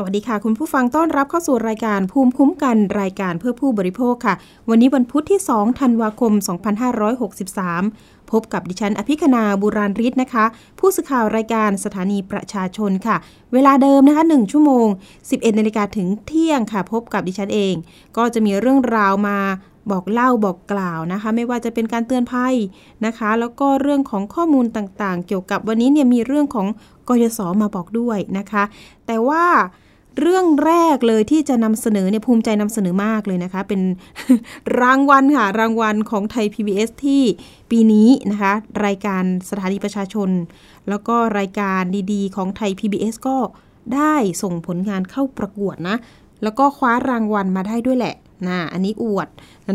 [0.00, 4.34] สวัสดีค่ะ คุณผู้ฟังต้อนรับเข้าสู่รายการภูมิคุ้มกันรายการเพื่อผู้บริโภคค่ะ
[4.68, 6.32] วันนี้วันพุธที่ 2 ธันวาคม
[7.52, 10.44] 2563 พบกับดิฉันอภิคณาบุราริศนะคะ
[10.78, 13.16] ผู้สื่อข่าวรายการสถานีประชาชนค่ะ
[13.52, 14.86] เวลาเดิมนะคะ 1 ชั่วโมง
[15.22, 17.74] 11นาฬิกาถึงเที่ยงค่ะ พบกับดิฉันเอง
[18.16, 19.38] ก็จะมีเรื่องราวมา
[19.90, 22.54] บอกเล่าบอกกล่าวนะคะ ไม่ว่าจะเป็นการเตือนภัย
[23.06, 26.66] นะคะ แล้วก็เรื่องของข้อมูลต่างๆ เกี่ยวกับวันนี้เนี่ยมีเรื่องของ
[27.08, 28.64] กยศมาบอกด้วยนะคะ
[29.06, 29.44] แต่ว่า
[30.20, 33.80] เรื่องแรกเลยที่จะนำเสนอเนี่ยภูมิใจนำเสนอมากเลยนะคะ เป็น
[34.80, 37.22] รางวัลค่ะ รางวัลของไทย PBS ที่
[37.70, 38.52] ปีนี้นะคะ
[38.84, 40.30] รายการสถานีประชาชน
[40.88, 41.82] แล้วก็รายการ
[42.12, 43.36] ดีๆ ของไทย PBS ก็
[43.94, 45.96] ได้ส่งผลงานเข้าประกวดนะ
[46.42, 48.14] แล้วก็คว้ารางวัลมาได้ด้วยแหละ
[48.48, 49.28] นะอันนี้อวด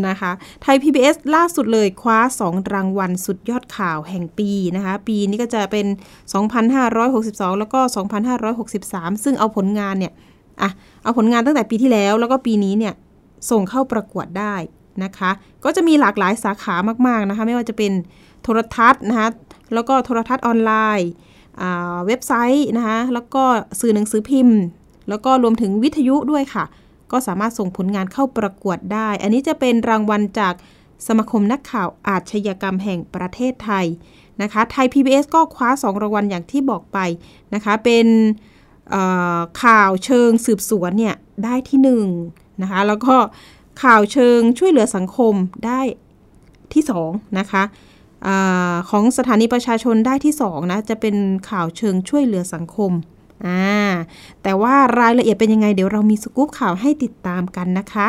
[0.08, 0.30] นะคะ
[0.62, 5.86] ไทย PBS ล่าสุดเลยคว้า 2 รางวัลสุดยอดข่าวแห่งปีนะคะ ปีนี้ก็จะเป็น
[6.72, 7.80] 2,562 แล้วก็
[8.52, 10.12] 2,563 ซึ่งเอาผลงานเนี่ย
[10.62, 10.70] อะ
[11.02, 12.94] เอาผลงานตั้งแต่ปีที่แล้ว แล้วก็ปีนี้เนี่ย
[13.50, 14.54] ส่งเข้าประกวดได้
[15.04, 15.30] นะคะ
[15.64, 16.74] ก็จะมีหลากหลายสาขา
[17.06, 17.92] มากๆนะคะ ไม่ว่าจะเป็น
[18.42, 19.28] โทรทัศน์นะคะ
[19.74, 21.10] แล้วก็โทรทัศน์ออนไลน์
[22.06, 23.42] เว็บไซต์นะคะแล้วก็
[23.80, 24.60] สื่อหนังสือพิมพ์
[25.08, 26.64] แล้วก็รวมถึงวิทยุด้วยค่ะ
[27.12, 30.54] ก็สามารถส่งผลงานเข้าประกวดได้ อันนี้จะเป็นรางวัลจาก
[31.06, 33.86] สมาคมนักข่าวอาชญากรรมแห่งประเทศไทย
[34.42, 36.98] นะคะ ไทย PBS ก็คว้า 2 รางวัลอย่างที่บอกไป
[37.54, 38.06] นะคะ เป็น
[39.62, 42.06] ข่าวเชิงสืบสวนเนี่ยได้ที่หนึ่ง
[42.62, 43.14] นะคะแล้วก็
[43.82, 45.34] ข่าวเชิงช่วยเหลือสังคม
[45.66, 45.80] ได้
[46.72, 47.62] ที่สองนะคะ
[48.26, 48.28] อ
[48.90, 51.16] ของสถานีประชาชนได้ที่สองนะจะเป็น
[51.50, 52.92] ข่าวเชิงช่วยเหลือสังคม
[53.46, 53.64] อ่า
[54.42, 58.08] แต่ว่ารายละเอียดเป็นยังไงเดี๋ยวเรามีสกู๊ปข่าวให้ติดตามกันนะคะ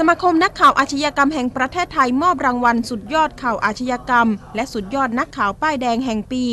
[0.00, 6.44] สมาคมนักข่าวอาชญากรรมแห่งประเทศไทยมอบรางวัลสุดยอดข่าวอาชญากรรม และสุดยอดนักข่าวป้ายแดงแห่งปี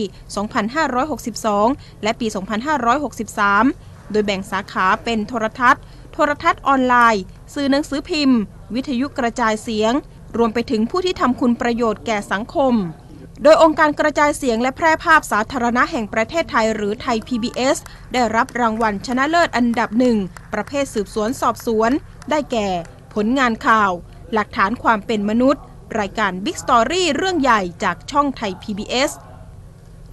[1.18, 2.28] 2562 และปี
[3.20, 5.84] 2563 โดยแบ่งสาขาเป็นโทรทัศน์
[6.14, 8.40] โทรทัศน์ออนไลน์ สื่อหนังสือพิมพ์
[8.76, 9.94] วิทยุกระจายเสียง
[10.38, 12.74] รวมไปถึงผู้ที่ทำคุณประโยชน์แก่สังคม
[13.44, 17.78] โดยองค์การกระจายเสียงและแพร่ภาพสาธารณะแห่งประเทศไทยหรือไทย PBS
[18.14, 20.18] ได้รับรางวัลชนะเลิศอันดับหนึ่ง
[20.54, 21.92] ประเภทสืบสวนสอบสวน
[22.32, 22.70] ได้แก่
[23.16, 23.92] ผลงานข่าว
[24.34, 25.64] หลักฐานความเป็นมนุษย์
[26.00, 29.12] รายการ Big Story เรื่องใหญ่จากช่องไทย PBS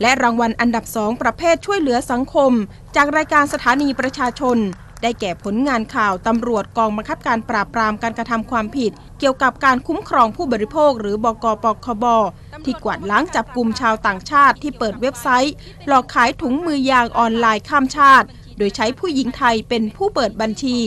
[0.01, 2.53] และรางวัลอันดับสองประเภทช่วยเหลือสังคม
[2.97, 4.59] จากรายการสถานีประชาชน
[5.03, 12.05] ได้แก่ผลงานข่าวตำรวจกองบังคับการปราบปรามการกระทำความผิด เกี่ยวกับการคุ้มครองผู้บริโภค หรือบกปคบ
[12.65, 15.55] ที่กวาดล้างจับกลุ่มชาวต่างชาติที่เปิดเว็บไซต์
[15.87, 20.79] หลอกขายถุงมือยางออนไลน์ข้ามชาติ โดยใช้ผู้หญิงไทยเป็นผู้เปิดบัญชี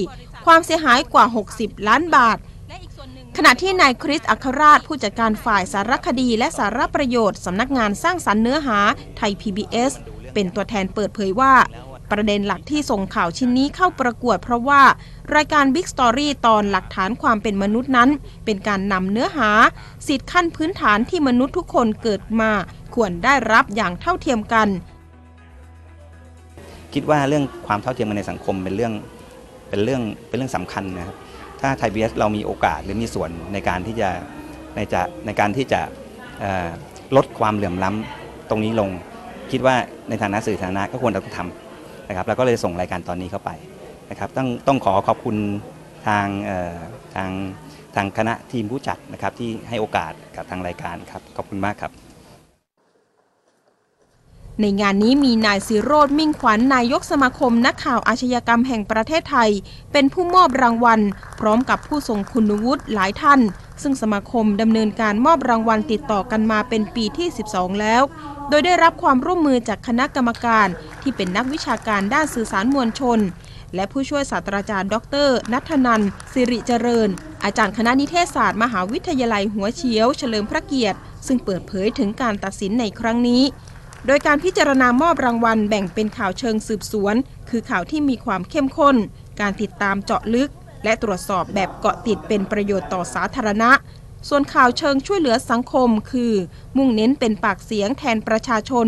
[0.46, 1.26] ความเสียหายกว่า
[1.56, 2.38] 60 ล้านบาท
[3.38, 8.80] ขณะที่นายคริสอัครราชผู้จัดการฝ่ายสารคดีและสารประโยชน์สำนักงานสร้างสรรค์เนื้อหา
[9.18, 9.92] ไทย PBS
[10.34, 11.54] เป็นตัวแทนเปิดเผยว่า
[12.12, 14.82] ประเด็นหลักที่ส่งข่าวชิ้นนี้เข้าประกวดเพราะว่า
[15.36, 18.10] รายการ Big Story ตอนหลักฐานความเป็นมนุษย์นั้น
[18.46, 19.50] เป็นการนำเนื้อหา
[20.08, 22.52] สิทธิขั้นพื้นฐานที่มนุษย์ทุกคนเกิดมา
[22.96, 24.68] ควรได้รับอย่างเท่าเทียมกัน
[26.94, 28.94] คิดว่าเรื่องความเท่าเทียมกันในสังคมเป็นเรื่อง
[29.70, 31.16] เป็นเรื่องเป็นเรื่องสำคัญนะครับ
[31.62, 34.10] ถ้าไทยพีเอสเรามีโอกาสหรือมีส่วนในการที่จะ
[34.76, 35.82] ในจะในการที่จะ
[37.16, 38.90] ลดความเหลื่อมล้ำตรงนี้ลง
[39.52, 39.76] คิดว่า
[40.10, 43.52] ในฐานะสื่อสาธารณะก็ควรจะต้องทำนะครับแล้วก็เลยส่งรายการตอนนี้เข้าไป
[44.12, 45.38] นะครับต้องต้องขอขอบคุณ
[46.08, 46.28] ทาง
[47.16, 47.32] ทาง
[47.96, 52.05] ทางคณะทีมผู้จัดนะครับที่ให้โอกาสกับทางรายการครับขอบคุณมากครับ
[54.62, 59.50] ในงานนี้มีนายสิโรธมิ่งขวัญนนายกสมาคมนักข่าวอาชญากรรมแห่งประเทศไทย
[59.92, 61.00] เป็นผู้มอบรางวัล
[61.40, 63.42] พร้อมกับผู้ทรงคุณวุฒิหลายท่าน
[63.82, 68.04] ซึ่งสมาคมดำเนินการมอบรางวัลติดต่อกันมาเป็นปีที่ 12 แล้ว
[68.50, 70.68] โดยได้รับความร่วมมือจากคณะกรรมการ
[71.02, 73.20] ที่เป็นนักวิชาการด้านสื่อสารมวลชน
[73.76, 74.96] และผู้ช่วยศาสตราจารย์ ด
[75.28, 76.02] ร นัทนัน
[76.34, 77.10] สิริเจริญ
[77.44, 80.98] อาจารย์คณะนิเทศศาสตร์มหาวิทยาลัยหัวเฉียว เฉลิมพระเกียรติ
[81.28, 83.44] ซึ่งเปิดเผยถึงการตัดสินในครั้งนี้
[84.06, 87.16] โดยการพิจารณามอบรางวัลแบ่งเป็นข่าวเชิงสืบสวน
[87.50, 88.96] คือข่าวที่มีความเข้มข้น
[89.40, 90.50] การติดตามเจาะลึก
[90.84, 93.72] และตรวจสอบแบบเกาะติดเป็นประโยชน์ต่อสาธารณะ
[94.30, 96.34] ส่วนข่าวเชิงช่วยเหลือสังคม คือ
[96.78, 98.88] มุ่งเน้นเป็นปากเสียงแทนประชาชน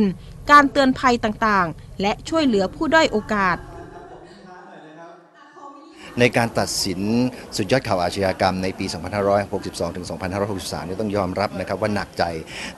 [0.51, 3.57] การเตือนภัยต่างๆ และช่วยเหลือผู้ด้อยโอกาส
[6.19, 7.01] ในการตัดสิน
[7.57, 8.85] สุดยอดข่าวอาชญากรรมในปี
[9.41, 10.05] 2562 ถึง
[10.47, 12.23] 2563นี่ต้องยอมรับนะครับว่าหนักใจ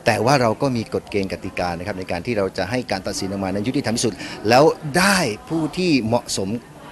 [0.05, 4.13] แต่ว่าเราก็มีกฎเกณฑ์กติกานะครับในการที่เราจะให้การตัดสินออกมานั้นยุติธรรมที่สุด
[4.49, 4.63] แล้ว
[4.97, 5.17] ได้
[5.49, 6.49] ผู้ที่เหมาะสม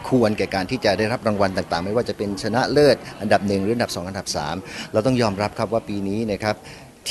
[0.09, 4.27] ควรแก่การที่จะได้รับรางวัลต่างๆ ไม่ว่าจะเป็นชนะเลิศ อันดับหนึ่งหรืออันดับ 2 อันดับ
[4.59, 6.55] 3 เราต้องยอมรับครับว่าปีนี้นะครับ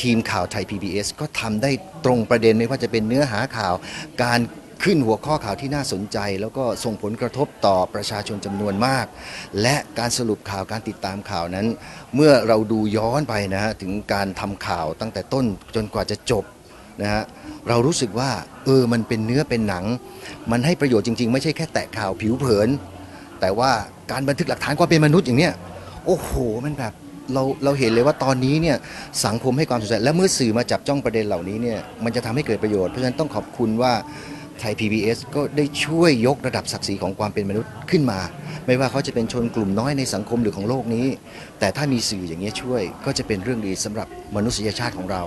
[0.01, 1.71] ทีมข่าวไทย PBS ก็ทำได้
[2.05, 3.75] ตรงประเด็นไม่ว่าจะเป็นเนื้อหาข่าว
[4.23, 4.41] การ
[4.83, 9.07] ขึ้นหัวข้อข่าวที่น่าสนใจ แล้วก็ส่งผลกระทบต่อประชาชนจำนวนมาก
[9.63, 11.67] และการสรุปข่าวการติดตามข่าวนั้น
[12.15, 15.45] เมื่อเราดูย้อนไปนะฮะถึงการทำข่าวตั้งแต่ต้น
[15.75, 16.45] จนกว่าจะจบ
[17.03, 17.23] นะฮะ
[17.69, 18.31] เรารู้สึกว่า
[18.65, 19.85] เออมันเป็นเนื้อเป็นหนัง
[20.51, 22.69] มันให้ประโยชน์จริง ๆ ไม่ใช่แค่แตะข่าวผิวเผิน
[23.41, 23.71] แต่ว่า
[24.13, 25.53] การบันทึกหลักฐานความเป็นมนุษย์อย่างเนี้ย
[26.07, 26.31] โอ้โห
[26.65, 26.93] มันแบบ
[27.35, 28.77] เราเราเห็นเลยว่าตอนนี้เนี่ย
[29.27, 33.93] สังคมให้ความสนใจและเมื่อสื่อมาจับจ้องประเด็นเหล่านี้เนี่ยมันจะทำให้เกิดประโยชน์เพราะฉะนั้นต้องขอบคุณว่า
[34.61, 38.21] ไทย PBS ก็ได้ช่วยยกระดับศักดิ์ศรีของความเป็นมนุษย์ขึ้นมา
[38.67, 41.07] ไม่ว่าเขาจะเป็นชนกลุ่มน้อยในสังคมหรือของโลกนี้
[41.61, 45.23] แต่ถ้ามีสื่ออย่างนี้ช่วยก็จะเป็นเรื่องดีสำหรับมนุษยชาติของเรา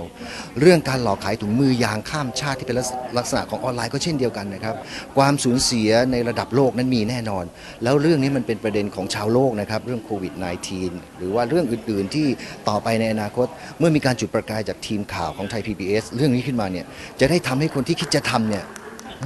[0.60, 2.76] เรื่องการหลอกขายถุงมือยางข้ามชาติที่เป็น
[3.18, 4.74] ลักษณะของออนไลน์ก็เช่นเดียวกันนะครับ
[5.16, 7.44] ความสูญเสียในระดับโลกนั้นมีแน่นอน
[7.82, 10.32] แล้วเรื่องนี้มันเป็นประเด็นของชาวโลกนะครับเรื่องโควิด
[10.76, 12.26] -19 หรือว่าเรื่องอื่น ๆ ที่
[12.68, 13.46] ต่อไปในอนาคต
[13.78, 16.86] เมื่อมีการจุดประกายจากทีมข่าวของไทย PBS เรื่องนี้ขึ้นมาเนี่ย
[17.20, 18.64] จะได้ทำให้คนที่คิดจะทำเนี่ย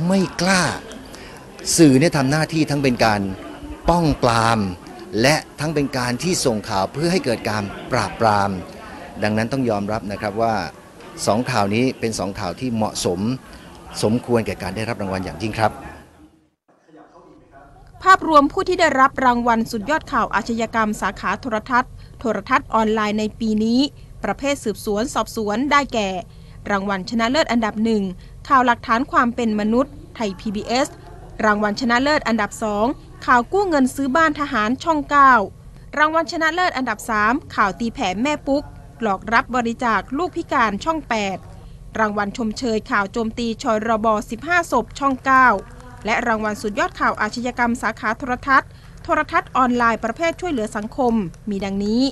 [0.09, 0.63] ไม่กล้า
[1.77, 3.21] สื่อเนี่ยทำหน้าที่ทั้งเป็นการ
[3.89, 4.59] ป้องปราม
[5.21, 7.63] และทั้งเป็นการที่ส่งข่าวเพื่อให้เกิดการ
[7.93, 8.51] ปราบปราม
[9.23, 10.55] ดังนั้นต้องยอมรับนะครับว่า
[11.27, 13.21] สองข่าวนี้เป็นสองข่าวที่เหมาะสม
[14.03, 15.73] สมควรแก่การได้รับรางวัลอย่างยิ่งครับ
[18.03, 23.81] ภาพรวมผู้ที่ได้รับรางวัลสุดยอดข่าวอาชญากรรมสาขาโทรทัศน์ โทรทัศน์ออนไลน์ในปีนี้
[24.25, 26.09] ประเภทสืบสวนสอบสวนได้แก่
[26.71, 28.03] รางวัลชนะเลิศอันดับหนึ่ง
[28.49, 30.89] ข่าวหลักฐานความเป็นมนุษย์ ไทย PBS
[31.45, 32.87] รางวัลชนะเลิศอันดับสอง
[33.27, 34.99] ข่าวกู้เงินซื้อบ้านทหารช่อง
[35.49, 38.65] 9 รางวัลชนะเลิศอันดับ 3 ข่าวตีแผ่แม่ปุ๊ก
[39.03, 40.99] หลอกรับบริจาคลูกพิการช่อง
[41.49, 44.07] 8 รางวัลชมเชยข่าวโจมตีชอยรบ
[44.41, 45.15] 15 ศพช่อง
[45.61, 48.69] 9 และรางวัลสุดยอดข่าวอาชญากรรมสาขาโทรทัศน์
[49.03, 51.15] โทรทัศน์ออนไลน์ประเภทช่วยเหลือสังคม
[51.51, 52.03] มีดังนี้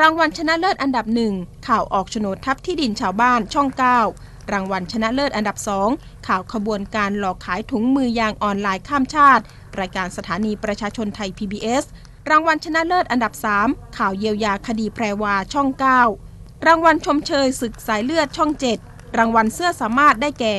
[0.00, 1.32] รางวัลชนะเลิศอันดับหนึ่ง
[1.68, 3.68] ข่าวออกโฉนดทับที่ดินชาวบ้านช่อง
[4.04, 5.88] 9 รางวัลชนะเลิศอันดับสอง
[6.26, 9.42] ข่าวขบวนการหลอกขายถุงมือยางออนไลน์ข้ามชาติ
[9.80, 11.84] รายการสถานีประชาชนไทย PBS
[12.30, 13.32] รางวัลชนะเลิศอันดับ
[13.64, 15.68] 3 ข่าวเยียวยาคดีแพรวาช่อง
[16.16, 18.50] 9 รางวัลชมเชยศึกสายเลือดช่อง
[18.84, 20.56] 7 รางวัลสื่อสามารถได้แก่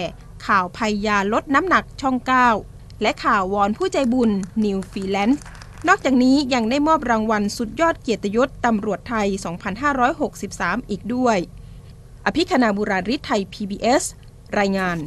[0.48, 2.16] ข่าวภัยยาลดน้ำหนักช่อง
[2.60, 4.32] 9 และข่าววอนผู้ใจบุญ
[4.64, 5.44] New Freelance
[5.88, 9.28] นอกจากนี้ยังได้มอบรางวัลสุดยอดเกียรติยศตำรวจไทย
[10.10, 11.38] 2563 อีกด้วย
[12.30, 14.04] อภิคณาบุราริศไทย PBS
[14.60, 14.98] รายงาน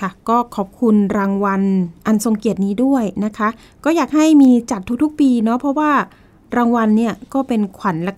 [0.00, 1.62] ค่ะ ก็ขอบคุณรางวัล
[2.06, 3.48] อันทรงเกียรตินี้ด้วยนะคะ
[3.84, 5.92] ก็อยากให้มีจัดทุกๆปีเนาะเพราะว่า
[6.56, 8.12] รางวัลเนี่ยก็เป็นขวัญและ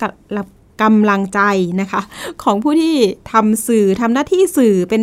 [0.83, 1.41] กำลังใจ
[1.81, 2.01] นะคะ
[2.43, 2.95] ของผู้ที่
[3.33, 5.03] ทำสื่อทำหน้าที่สื่อเป็น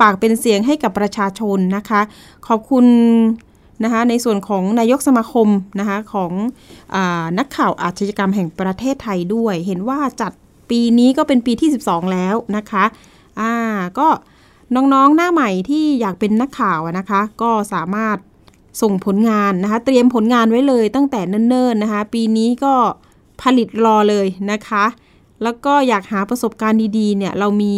[0.00, 2.00] ปากเป็นเสียงให้กับประชาชนนะคะ
[2.46, 2.84] ขอบคุณ
[3.84, 5.48] นะคะในส่วนของนายกสมาคม
[5.80, 6.32] นะคะของ
[6.94, 6.96] อ
[7.38, 10.32] นักข่าวอาชญากรรมแห่งประเทศไทยด้วย เห็นว่าจัด
[10.70, 12.84] ปีนี้ก็เป็นปีที่ 12 แล้วนะคะ
[13.40, 13.52] อ่า
[13.98, 14.08] ก็
[14.74, 18.16] น้องๆหน้าใหม่ที่อยากเป็นนักข่าวนะคะ ก็สามารถ
[18.82, 22.74] ส่งผลงานนะคะ เตรียมผลงานไว้เลยตั้งแต่เนิ่นๆนะคะ ปีนี้ก็
[23.42, 24.84] ผลิตรอเลยนะคะ
[25.42, 27.76] แล้วก็อยากหาประสบการณ์ดีๆ เนี่ยเรามี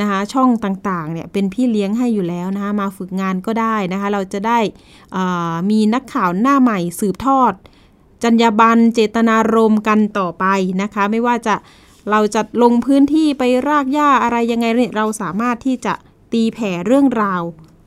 [0.00, 4.58] นะคะช่องต่างๆ เนี่ยเป็นพี่เลี้ยงให้อยู่แล้วนะคะมาฝึกงานก็ได้นะคะ เราจะได้
[5.70, 7.52] มีนักข่าวหน้าใหม่สืบทอด
[8.22, 10.44] จรรยาบรรณเจตนารมณ์กันต่อไป
[10.82, 11.54] นะคะ ไม่ว่าจะ
[12.10, 15.94] เราจะลงพื้นที่ไปรากหญ้าอะไรยังไงเราสามารถที่จะ
[16.32, 17.42] ตีแผ่เรื่องราว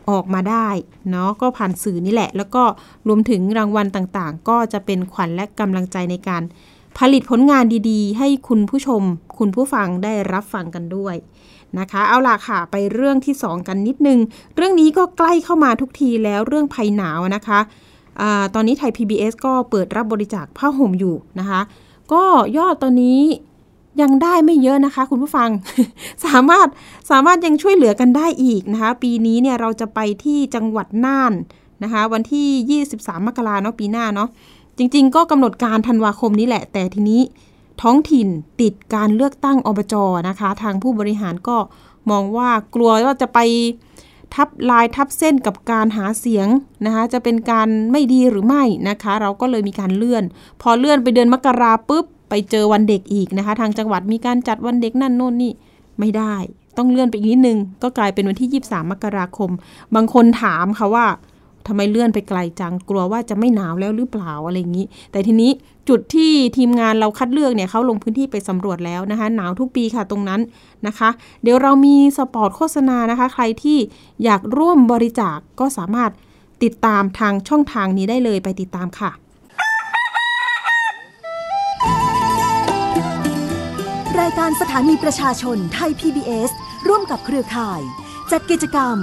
[0.09, 0.69] ออกมาได้
[1.09, 2.63] เนาะก็ผ่านสื่อนี่แหละ แล้วก็
[3.07, 6.43] รวมถึงรางวัลต่างๆ ก็จะเป็นขวัญและกำลังใจในการ
[6.97, 9.01] ผลิตผลงานดีๆ ให้คุณผู้ชม
[9.37, 11.15] คุณผู้ฟังได้รับฟังกันด้วย
[11.79, 14.19] นะคะ เอาล่ะค่ะไปเรื่องที่ 2 กันนิดนึง
[14.55, 17.59] เรื่องนี้ก็ใกล้เข้ามาทุกทีแล้วเรื่องภัยหนาวนะคะ
[18.21, 18.23] อ
[18.53, 21.61] ตอนนี้ไทย PBS ก็เปิดรับบริจาคผ้าห่มอยู่นะคะ
[22.13, 22.23] ก็
[22.57, 23.19] ยอดตอนนี้
[24.01, 25.49] ยังได้ไม่เยอะนะคะ คุณผู้ฟัง
[26.25, 26.67] สามารถ
[27.11, 31.33] สามารถยังช่วยเหลือกันได้อีกนะคะ ปีนี้เนี่ยเราจะไปที่จังหวัดน่าน
[31.83, 34.29] นะคะ วันที่ 23 มกราเนาะปีหน้าเนาะ
[34.77, 37.21] จริง ๆ ก็กำหนดการธันวาคมนี้แหละ แต่ทีนี้
[37.81, 38.27] ท้องถิ่น
[38.61, 39.95] ติดการเลือกตั้งอบจ
[40.29, 41.57] นะคะ ทางผู้บริหารก็
[42.09, 43.39] มองว่ากลัวว่าจะไป
[44.35, 46.47] ทับลายทับเส้นกับการหาเสียง
[46.85, 50.23] นะคะ จะเป็นการไม่ดีหรือไม่นะคะ เราก็เลยมีการเลื่อน
[50.61, 55.51] พอเลื่อนไปเดือนมกราปุ๊บ ไปเจอวันเด็กอีกนะคะ ทางจังหวัดมีการจัดวันเด็กนั่นโน่นนี่
[55.99, 56.35] ไม่ได้
[56.77, 59.51] ต้องเลื่อนไปอีกนิดนึง ก็กลายเป็นวันที่ 23 มกราคม
[59.95, 61.05] บางคนถามค่ะว่า
[61.67, 65.51] ทำไมเลื่อนไปไกลจังกลัวว่าจะไม่หนาวแล้วหรือเปล่าอะไรอย่างนี้ แต่ทีนี้
[65.89, 70.41] จุดที่ทีมงานเราคัดเลือกเนี่ยเขาลงพื้นที่ไปสำรวจแล้วนะคะ หนาวทุกปีค่ะตรงนั้น
[70.87, 71.09] นะคะ
[71.43, 73.77] เดี๋ยวเรามี spot โฆษณานะคะ ใครที่
[74.23, 76.11] อยากร่วมบริจาคก็สามารถ
[76.63, 79.11] ติดตามทางช่องทางนี้ได้เลยไปติดตามค่ะ
[84.31, 86.51] รายการสถานีประชาชนไทย PBS
[86.87, 87.81] ร่วมกับเครือข่าย
[88.31, 88.97] จัดกิจกรรม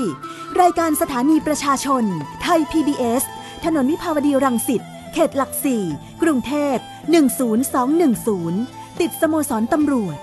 [0.62, 2.04] รายการสถานีประชาชน
[2.42, 3.24] ไทย PBS
[3.66, 4.82] ถนนวิภาวดีรังสิต
[5.14, 5.84] เขตหลักสี่
[6.22, 6.76] กรุงเทพ
[8.30, 10.18] 10210 ติดสโมสรตำรวจ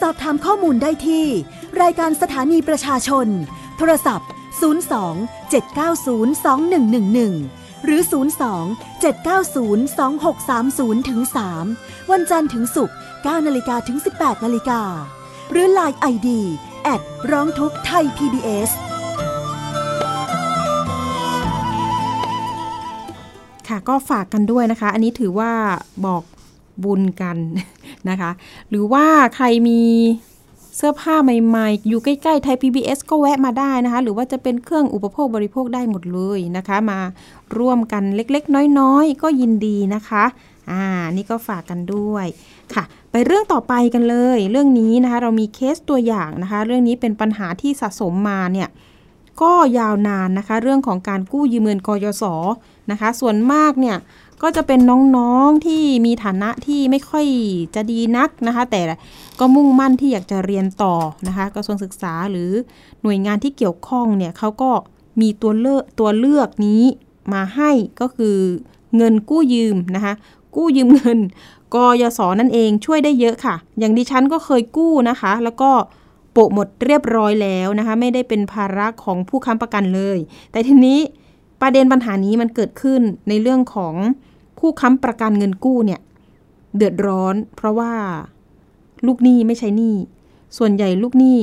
[0.00, 1.26] สอบถามข้อมูลได้ที่
[1.82, 3.26] รายการสถานีประชาชน
[3.76, 4.28] โทรศัพท์
[4.60, 6.44] 02 790
[7.24, 8.00] 2111 หรือ
[8.52, 11.20] 02 790 2630ถึง
[11.66, 14.80] 3วันจันทร์ถึงศุกร์ 9 นาฬิกาถึง 18 นาฬิกา
[15.50, 16.28] หรือ Line ID
[16.82, 17.00] แอด
[17.30, 18.70] ร้องทุกไทย PBS
[23.68, 25.52] ค่ะก็ฝากกันด้วยนะคะ อันนี้ถือว่า
[26.06, 26.22] บอก
[26.84, 27.36] บุญกัน
[28.10, 28.30] นะคะ
[28.68, 29.80] หรือว่าใครมี
[30.76, 37.00] เสื้อผ้าใหม่ๆ อยู่ใกล้ๆไทย PBS ก็แวะมาได้นะคะ หรือว่าจะเป็นเครื่องอุปโภคบริโภคได้หมดเลยนะคะ มา
[37.58, 40.24] ร่วมกันเล็กๆ น้อยๆ ก็ยินดีนะคะ
[40.70, 42.26] อ่า นี่ก็ฝากกันด้วย
[42.74, 42.84] ค่ะ
[43.16, 48.68] ไปเรื่องต่อไปกันเลย เรื่องนี้นะคะเรามีเคสตัวอย่างนะคะ เรื่องนี้เป็นปัญหาที่สะสมมาเนี่ย
[49.42, 52.24] ก็ยาวนานนะคะ เรื่องของการกู้ยืมเงินกยศ
[52.90, 53.96] นะคะ ส่วนมากเนี่ย
[54.42, 54.80] ก็จะเป็น
[55.16, 57.26] น้องๆที่มีฐานะที่ไม่ค่อย
[57.74, 58.80] จะดีนักนะคะ แต่
[59.40, 60.94] ก็มุ่งมั่นที่อยากจะเรียนต่อ
[61.26, 62.50] นะคะกระทรวงศึกษาหรือ
[63.02, 64.70] หน่วยงานที่เกี่ยวข้องเนี่ยเขาก็
[65.20, 66.82] มีตัวเลือกตัวเลือกนี้
[67.32, 68.36] มาให้ก็คือ
[68.96, 70.14] เงินกู้ยืมนะคะ
[70.56, 71.18] กู้ยืมเงิน
[71.74, 75.70] กยศนั่นเองช่วยได้เยอะค่ะ อย่างดิฉันก็เคยกู้นะคะ แล้วก็
[76.32, 80.18] โปะหมดเรียบร้อยแล้วนะคะ ไม่ได้เป็นภาระของผู้ค้ำประกันเลย
[80.52, 80.98] แต่ทีนี้
[81.60, 83.94] ประเด็นปัญหานี้มันเกิดขึ้นในเรื่องของ
[84.58, 86.00] ผู้ค้ำประกันเงินกู้เนี่ย
[86.76, 87.92] เดือดร้อน เพราะว่า
[89.06, 89.94] ลูกหนี้ไม่ใช่หนี้
[90.58, 91.38] ส่วนใหญ่ลูกหนี้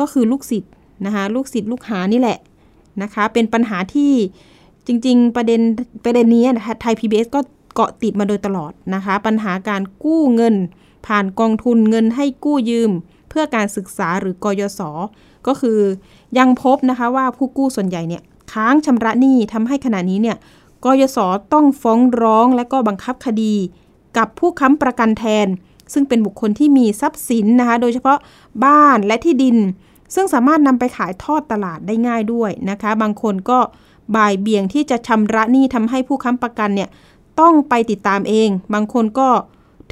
[0.00, 0.72] ก็คือลูกศิษย์
[1.06, 2.38] นะคะลูกศิษย์ลูกหานี่แหละ
[3.02, 4.12] นะคะ เป็นปัญหาที่
[4.86, 5.60] จริง ๆ ประเด็น
[6.04, 7.40] ประเด็นนี้นะคะไทย PBS ก็
[7.76, 10.54] เกาะติดมาโดยตลอดนะคะ ปัญหาการกู้เงิน
[11.06, 12.90] ผ่านกองทุนเงินให้กู้ยืม
[13.28, 14.80] เพื่อการศึกษาหรือกยศ
[15.46, 15.78] ก็คือ
[16.38, 20.36] ยังพบนะคะว่าผู้กู้ส่วนใหญ่เนี่ยค้างชำระหนี้ทำให้ขณะนี้เนี่ย
[20.84, 21.18] กยศ
[21.52, 23.54] ต้องฟ้องร้องและก็บังคับคดี
[24.16, 25.46] กับผู้ค้ำประกันแทน
[25.92, 28.18] ซึ่งเป็นบุคคลที่มีทรัพย์สินนะคะ โดยเฉพาะ
[28.64, 29.56] บ้านและที่ดิน
[30.14, 33.58] ซึ่งสามารถนำไปขายทอดตลาดได้ง่ายด้วยนะคะ บางคนก็
[34.16, 36.88] บ่ายเบี่ยงที่จะชำระหนี้ทำให้ผู้ค้ำประกันเนี่ย
[37.40, 39.28] ต้องไปติดตามเอง บางคนก็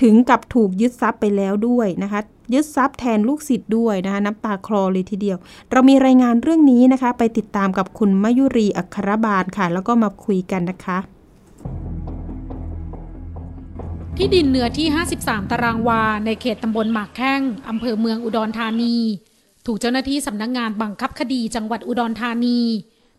[0.03, 2.21] ถึงกับถูกยึดทรัพย์ไปแล้วด้วยนะคะ
[2.55, 5.37] ยึดทรัพย์แทนลูกศิษย์ด้วยนะคะน้ำตาคลอเลยทีเดียว
[5.71, 10.99] เรามีรายงานเรื่องนี้นะคะ ไปติดตามกับคุณมยุรีอัครบาลค่ะ แล้วก็มาคุยกันนะคะ
[14.17, 14.87] ที่ดินเนื้อที่
[15.19, 18.97] 53 ตารางวา ในเขตตำบลหมากแข้งอำเภอเมืองอุดรธานี
[19.67, 22.61] ถูกเจ้าหน้าที่สำนักงงานบังคับคดีจังหวัดอุดรธานี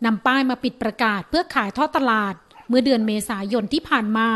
[0.05, 2.33] นำป้ายมาปิดประกาศเพื่อขายทอดตลาด
[2.69, 4.29] เมื่อเดือนเมษายนที่ผ่านมา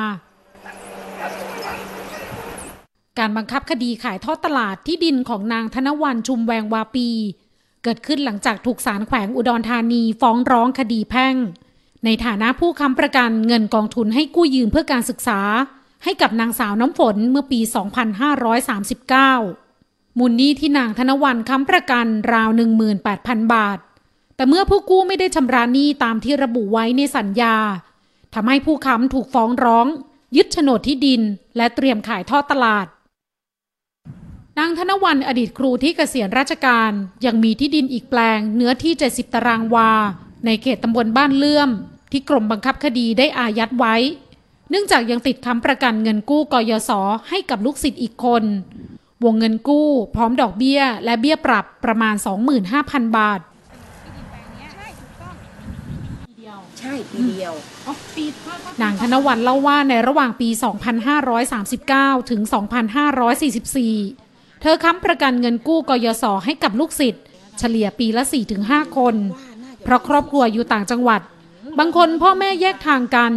[3.20, 7.10] การบังคับคดีขายทอดตลาดที่ดินของนางธนวันชุมแวงวาปี
[7.84, 11.36] เกิดขึ้นหลังจากถูกศาลแขวงอุดรธานีฟ้องร้องคดีแพ่ง
[12.06, 15.40] ในฐานะผู้ค้ำประกันเงินกองทุนให้กู้ยืมเพื่อการศึกษา
[16.04, 17.60] ให้กับนางสาวน้ำฝนเมื่อปี
[19.30, 22.50] 2539 มูลหนี้ที่นางธนวันค้ำประกันราว
[23.02, 23.80] 18,000 บาท
[24.36, 27.56] แต่เมื่อผู้กู้ไม่ได้ชำระหนี้ตามที่ระบุไว้ในสัญญา
[28.36, 29.88] ทำให้ผู้ค้ำถูกฟ้องร้อง
[30.36, 31.22] ยึดโฉนดที่ดิน
[31.58, 32.88] และเตรียมขายทอดตลาด
[34.58, 36.92] นางธนวันอดีตครูที่เกษียณราชการ
[37.26, 39.92] ยังมีที่ดินอีกแปลงเนื้อที่ 70 ตารางวา
[40.46, 41.70] ในเขตตำบลบ้านเลื่อม
[42.12, 43.96] ที่กรมบังคับคดีได้อายัดไว้
[44.70, 46.92] เนื่องจากยังติดค้ำประกันเงินกู้กยศ
[47.30, 48.44] ให้กับลูกศิษย์อีกคน
[49.24, 52.16] วงเงินกู้ พร้อมดอกเบี้ย และเบี้ยปรับประมาณ
[52.66, 53.40] 25,000 บาท
[56.79, 57.54] ใช่ปีเดียว
[58.82, 60.50] นางธนวันเล่าว่าในระหว่างปี
[61.60, 62.42] 2539 ถึง
[63.72, 67.24] 2544 เธอค้ำประกันเงินกู้กยศให้กับลูกศิษย์
[67.60, 68.24] เฉลี่ยปีละ
[68.60, 69.16] 4-5 คน
[69.84, 71.22] เพราะครอบครัวอยู่ต่างจังหวัด
[71.80, 73.34] บางคนพ่อแม่แยกทางกัน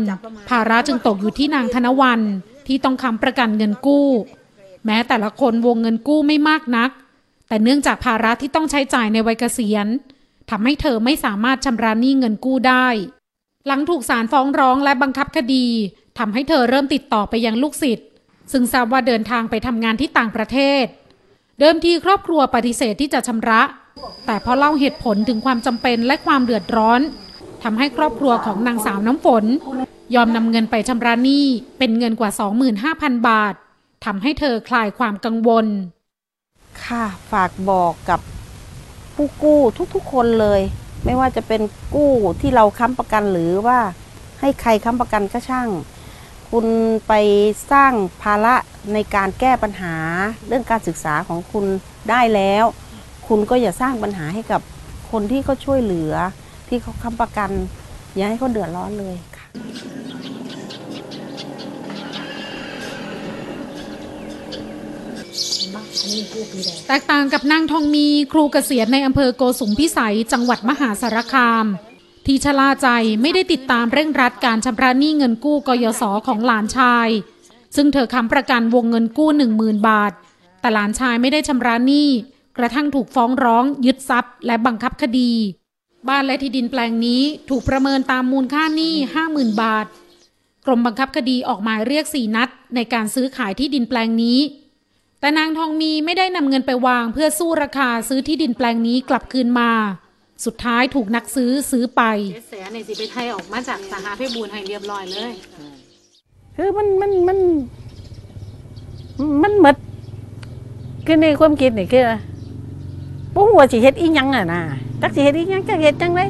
[0.48, 2.20] ภาระจึงตกอยู่ที่นางธนวัน
[2.66, 4.08] ที่ต้องค้ำประกันเงินกู้
[4.86, 6.90] แม้แต่ละคนวงเงินกู้ไม่มากนัก
[7.48, 9.86] แต่เนื่องจากภาระที่ต้องใช้จ่ายในวัยเกษียณ
[10.50, 12.86] ทำให้เธอไม่สามารถชำระหนี้เงินกู้ได้
[13.66, 15.66] หลังถูกศาลฟ้องร้องและบังคับคดี
[16.18, 18.08] ทำให้เธอเริ่มติดต่อไปยังลูกศิษย์
[18.52, 20.84] ซึ่งทราบว่าเดินทางไปทำงานที่ต่างประเทศ
[21.60, 23.62] เดิมทีครอบครัวปฏิเสธที่จะชำระ
[24.26, 27.00] แต่พอเล่าเหตุผลถึงความจำเป็นและความเดือดร้อน
[27.62, 29.44] ทำให้ครอบครัวของนางสาวน้ำฝน
[30.14, 31.46] ยอมนำเงินไปชำระหนี้
[31.78, 32.30] เป็นเงินกว่า
[32.78, 33.54] 25,000 บาท
[34.04, 35.66] ทำให้เธอคลายความกังวล
[36.84, 38.20] ค่ะฝากบอกกับ
[39.14, 39.60] ผู้กู้
[39.94, 40.60] ทุกๆคนเลย
[41.04, 41.62] ไม่ว่าจะเป็น
[41.94, 43.78] กู้ที่เราค้ำประกันหรือว่า
[44.40, 45.68] ให้ใครค้ำประกันก็ช่าง
[46.50, 46.66] คุณ
[47.08, 47.12] ไป
[47.72, 47.92] สร้าง
[48.22, 48.54] ภาระ
[48.92, 49.94] ในการแก้ปัญหา
[50.46, 51.64] เรื่องการศึกษาของคุณ
[52.10, 52.64] ได้แล้ว
[53.28, 54.60] คุณก็อย่าสร้างปัญหาให้กับ
[55.10, 56.14] คนที่เขาช่วยเหลือ
[56.68, 57.50] ที่เขาค้ำประกัน
[58.14, 59.46] อย่าให้เขาเดือดร้อนเลยค่ะ
[66.88, 71.66] แตกต่างกับนางทองมีครูเกษียณในอำเภอโกสุมพิสัยจังหวัดมหาสารคาม
[72.26, 72.88] ที่ชะล่าใจ
[73.22, 77.08] ไม่ได้ติดตามเร่งรัดการชำระหนี้เงินกู้กยศของหลานชาย
[77.76, 80.12] ซึ่งเธอค้ำประกันวงเงินกู้หนึ่งหมื่นบาท
[80.60, 82.08] แต่หลานชายไม่ได้ชำระหนี้
[82.58, 85.32] กระทั่งถูกฟ้องร้องยึดทรัพย์ และบังคับคดี
[86.08, 89.86] บ้านและที่ดินแปลงนี้ถูกประเมินตามมูลค่าหนี้ห้าหมื่นบาท
[90.66, 94.38] กรมบังคับคดีออกหมายเรียกสี่นัด ในการซื้อขายที่ดินแปลงนี้
[95.22, 99.70] แต่นางทองมีไม่ได้นำเงินไปวางเพื่อสู้ราคาซื้อที่ดินแปลงนี้กลับคืนมา
[100.44, 102.02] สุดท้ายถูกนักซื้อซื้อไป
[102.48, 105.32] เสียในสิไปไทยออกมาจากสหเพบูลให้เรียบร้อยเลย
[106.56, 107.38] คือมันมันมัน
[109.42, 109.76] มันหมด
[111.06, 112.04] คือในความคิดนี่คือ
[113.34, 114.62] บ่ฮู้ว่าสิเฮ็ดอีหยังอะนะ
[115.02, 116.20] จักสิเฮ็ดอีหยังจักเฮ็ดจังได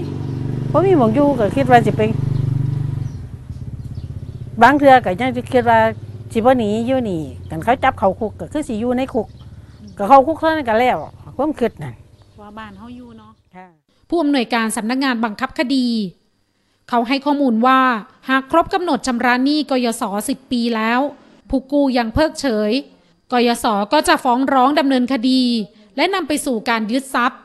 [0.72, 2.02] บ่มีหม่องอยู่ก็คิดว่าสิไป
[4.62, 5.78] บางเทื่อก็ยังสิคิดว่า
[6.32, 9.28] สิบ่หนีอยู่นี่ กันเขาจับเข้าคุกก็คือสิอยู่ในคุก
[9.98, 10.98] ก็เข้าคุกเท่านั้นก็แล้ว
[11.36, 11.94] ความคิดนั่น
[12.40, 13.66] ว่าบ้านเขาอยู่เนาะค่ะ
[14.08, 15.86] ผู้อำนวยการสำนักงานบังคับคดี
[16.88, 17.80] เขาให้ข้อมูลว่า
[18.28, 21.00] หากครบกำหนดชำระหนี้กยศ10 ปีแล้ว
[21.50, 22.72] ผู้กู้ยังเพิกเฉย
[23.32, 25.42] กยศก็จะฟ้องร้องดำเนินคดี
[25.96, 27.40] และนำไปสู่การยึดทรัพย์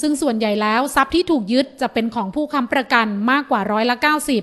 [0.00, 3.96] ซึ่งส่วนใหญ่แล้วทรัพย์ที่ถูกยึดจะเป็นของผู้ค้ำประกันมากกว่าร้อยละ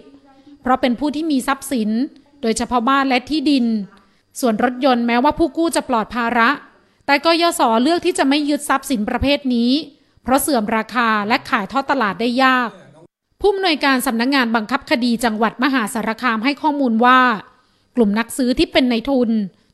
[0.07, 1.89] 90 เพราะเป็นผู้ที่มีทรัพย์สิน
[2.43, 3.65] โดยเฉพาะบ้านและที่ดิน
[4.39, 6.49] ส่วนรถยนต์แม้ว่าผู้กู้จะปลอดภาระ
[7.05, 9.71] แต่กยศเลือกที่จะไม่ยึดทรัพย์สินประเภทนี้
[10.23, 12.69] เพราะเสื่อมราคาและขายทอดตลาดได้ยาก
[13.39, 17.19] ผู้อำนวยการสำนักงงานบังคับคดีจังหวัดมหาสารคามให้ข้อมูลว่า
[17.95, 19.29] กลุ่มนักซื้อที่เป็นในทุน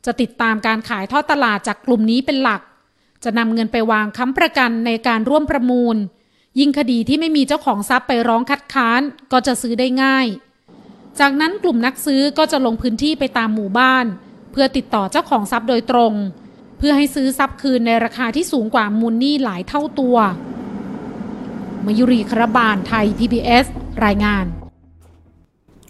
[0.06, 2.62] จะติดตามการขายทอดตลาดจากกลุ่มนี้เป็นหลัก
[3.24, 5.96] จะนำเงินไปวางค้ำประกันในการร่วมประมูล
[6.60, 9.02] ยิ่งคดีที่ไม่มีเจ้าของทรัพย์ไปร้องคัดค้าน
[9.32, 10.26] ก็จะซื้อได้ง่าย
[11.20, 14.06] จากนั้นกลุ่มนักซื้อก็จะลงพื้นที่ไปตามหมู่บ้าน
[14.52, 16.14] เพื่อติดต่อเจ้าของทรัพย์โดยตรง
[16.78, 20.18] เพื่อให้ซื้อทรัพย์คืนในราคาที่สูงกว่ามูลหนี้หลายเท่าตัว
[21.86, 23.66] มยุรีครบาลไทย PBS
[24.06, 24.46] รายงาน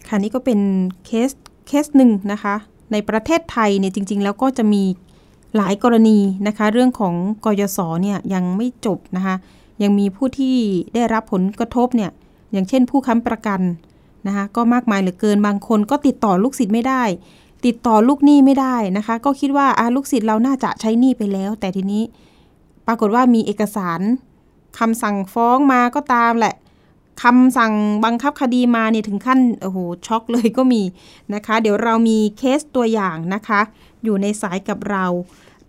[0.08, 0.60] ค่ะนี่ก็เป็น
[1.06, 1.30] เคส
[1.66, 2.54] เคสหนึ่งนะคะ
[2.92, 4.82] ในประเทศไทยเนี่ยจริง ๆ แล้วก็จะมี
[5.56, 7.14] หลายกรณีนะคะ เรื่องของ
[7.44, 9.34] กยศเนี่ยยังไม่จบนะคะ
[9.82, 10.56] ยังมีผู้ที่
[10.94, 12.10] ได้รับผลกระทบเนี่ย
[12.52, 13.60] อย่างเช่นผู้ค้ำประกัน
[14.26, 17.02] นะคะก็มากมายเหลือเกินบางคนก็ติดต่อลูกศิษย์ไม่ได้
[17.66, 22.02] ติดต่อลูกหนี้ไม่ได้นะคะ ก็คิดว่าอาลูกศิษย์เราน่าจะใช้หนี้ไปแล้ว แต่ทีนี้
[22.86, 24.00] ปรากฏว่ามีเอกสาร
[24.78, 26.54] คำสั่งฟ้องมาก็ตามแหละ
[27.22, 27.72] คำสั่ง
[28.04, 30.82] บังคับคดีมาเนี่ยถึงขั้นโอ้โหช็อกเลยก็มี
[31.34, 33.60] นะคะ เดี๋ยวเรามีเคสตัวอย่างนะคะ
[34.04, 35.06] อยู่ในสายกับเรา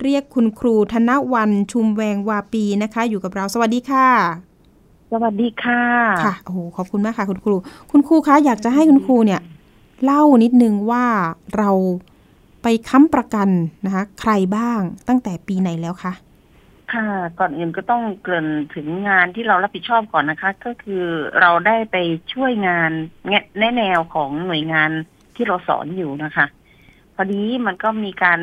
[0.02, 4.51] เรียกคุณครูธนวันชุมแวงวาปีนะคะ อยู่กับเราสวัสดีค่ะ
[5.13, 5.84] สวัสดีค่ะ
[6.26, 7.56] ค่ะโอ้โหขอบคุณมากค่ะ คุณครู
[7.91, 9.41] คุณครูคะอยากจะให้คุณครูเนี่ย
[10.04, 11.06] เล่านิดนึงว่า
[11.58, 11.71] เรา
[12.63, 13.50] ไปค้ำประกัน
[13.86, 16.13] นะคะ ใครบ้างตั้งแต่ปีไหนแล้วคะ
[16.93, 17.08] ค่ะ
[17.39, 21.04] ก่อนอื่นก็ต้องเกริ่นถึงงานที่เรารับผิดชอบก่อนนะคะ ก็คือ
[21.39, 21.97] เราได้ไป
[22.34, 22.91] ช่วยงาน
[23.60, 24.91] แนแนวของหน่วยงาน
[25.36, 26.45] ที่เราสอนอยู่นะคะ
[27.15, 28.39] พอดีมันก็มีการ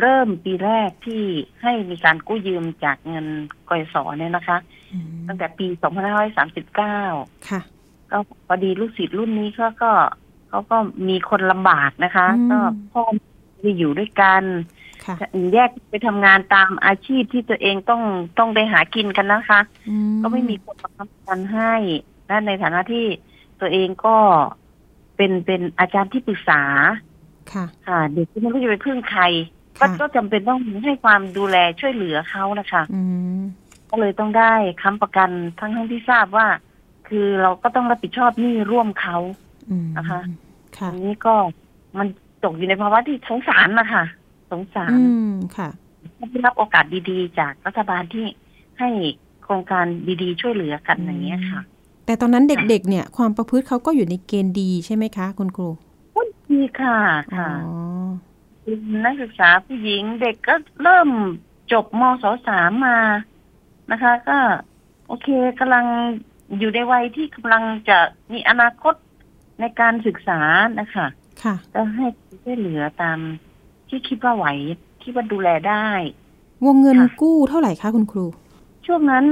[0.00, 1.22] เริ่มปีแรกที่
[1.62, 3.26] ให้มีการกู้ยืมจากเงิน
[3.68, 4.58] กยศเนี่ยนะคะ
[5.26, 5.66] ตั้งแต่ปี
[6.56, 7.60] 2539ค่ะ
[8.10, 9.92] ก็พอดีลูกศิษย์รุ่นนี้เขาก็
[10.48, 10.76] เขาก็
[11.08, 12.58] มีคนลำบากนะคะอืมก็
[12.92, 13.02] พ่อ
[13.60, 14.42] ไม่อยู่ด้วยกัน
[15.04, 15.16] ค่ะ
[15.54, 18.02] แยกไปทำงานตามอาชีพที่ตัวเองต้อง
[18.38, 21.74] ต้องไปหากินกันนะคะอืก็ไม่มีคนมาค้ำประกันให้
[22.26, 23.06] และในฐานะที่
[23.60, 24.16] ตัวเองก็
[25.16, 26.62] เป็นเป็นอาจารย์ที่ปรึกษา
[27.52, 29.22] ค่ะ ค่ะ เด็กที่ไม่รู้จะไปพึ่งใคร
[29.78, 33.02] ก็ค่ะก็จำเป็นต้องให้ความดูแลช่วยเหลือเขานะคะอื
[33.38, 33.40] ม
[33.90, 36.46] ก็เลยต้องได้ค้ำประกันทั้งทั้งที่ทราบว่า
[37.08, 39.16] คือเราก็ต้องรับผิดชอบหนี้ร่วมเขา
[39.70, 40.20] อืมนะคะ
[40.78, 41.34] ค่ะอันนี้ก็
[41.98, 42.06] มัน
[42.44, 44.04] ตกอยู่ในภาวะที่สงสารนะคะ
[44.50, 45.68] สงสารอืมค่ะ
[46.30, 48.26] ได้รับโอกาสดีๆ จากรัฐบาลที่
[48.78, 48.88] ให้
[49.44, 49.86] โครงการ
[50.22, 51.60] ดีๆ ช่วยเหลือกันอย่างเงี้ยค่ะ
[52.06, 55.68] แต่ตอนนั้นเด็กๆ เนี่ย ความประพฤติเขาก็อยู่ในเกณฑ์ดีใช่ไหมคะ คุณครู
[56.52, 56.96] ดีค่ะ
[57.34, 58.33] อ๋อค่ะเป็
[58.76, 61.08] นนักศึกษาผู้หญิงเด็กก็เริ่ม
[61.72, 62.98] จบมศสามมา
[63.92, 64.38] นะคะ ก็
[65.06, 65.28] โอเค
[65.60, 65.86] กำลัง
[66.58, 67.98] อยู่ในวัยที่กำลังจะ
[68.32, 68.94] มีอนาคต
[69.60, 70.40] ในการศึกษา
[70.80, 71.06] นะคะ
[71.42, 72.06] ค่ะก็ให้
[72.42, 73.18] ช่วยเหลือตาม
[73.88, 74.46] ที่คิดว่าไหว
[75.02, 75.88] คิดว่าดูแลได้
[76.64, 78.26] วงเงินค่ะกู้เท่าไหร่คะคุณครู
[78.86, 79.24] ช่วงนั้น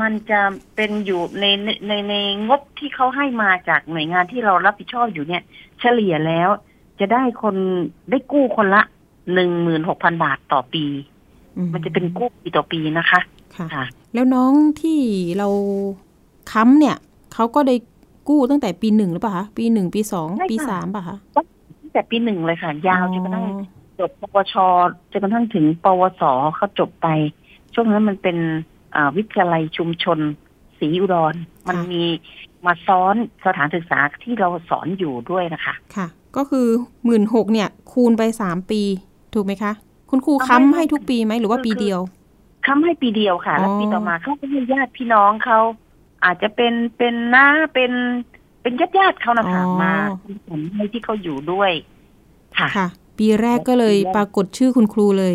[0.00, 0.40] มันจะ
[0.76, 2.14] เป็นอยู่ในในในใน
[2.48, 5.42] งบที่เขาให้มาจากหน่วยงานที่เรารับผิดชอบอยู่เนี่ย
[5.80, 6.48] เฉลี่ยแล้ว
[7.00, 7.56] จะได้คน
[8.10, 8.82] ได้กู้คนละ
[9.34, 10.84] หนึ่งหมื่นหกพันบาทต่อปี
[11.56, 13.20] อืมันจะเป็นกู้ปีต่อปีนะคะ
[13.56, 13.84] ค่ะค่ะ
[14.14, 14.98] แล้วน้องที่
[15.38, 15.48] เรา
[16.52, 16.96] ค้ำเนี่ย
[17.34, 17.74] เขาก็ได้
[18.28, 24.54] กู้ตั้งแต่ปีหนึ่งหรือเปล่าคะปีหนึ่งปีสองใช่ค่ะปีสามป่ะคะตั้งแต่ปีหนึ่งเลยค่ะ ยาวจนกระทั่งอ๋อจบปวช
[25.12, 26.22] จนกระทั่งถึง ปวส
[26.54, 27.08] เขาจบไป
[27.74, 28.36] ช่วงนั้นมันเป็น
[28.94, 30.18] อ่าวิทยาลัยชุมชน
[30.78, 31.34] ศรีอุดร
[31.68, 32.02] มันมี
[32.66, 33.14] มาซ้อน
[33.46, 36.66] สถานศึกษาที่เราสอนอยู่ด้วยนะคะ ค่ะ ก็คือ
[37.04, 38.82] หมื่นหกเนี่ย คูณไปสามปี
[39.34, 39.72] ถูกไหมคะ
[40.10, 42.00] คุณครูเอาค้ำไม่ให้ทุกปีไหมหรือว่าคือปีเดียว
[42.66, 45.58] ค้ำให้ปีเดียวค่ะ แล้วอ๋อปีต่อมาเขาก็ให้ญาติพี่น้องเขา
[46.24, 47.92] อาจจะเป็นเป็นน้าเป็น
[48.62, 49.92] เป็นญาติญาติๆเขานะคะมา
[50.48, 51.70] ผลให้ที่เขาอยู่ด้วย
[52.58, 52.86] ค่ะค่ะ
[53.18, 55.34] ปีแรกก็เลยปรากฏชื่อคุณครูเลย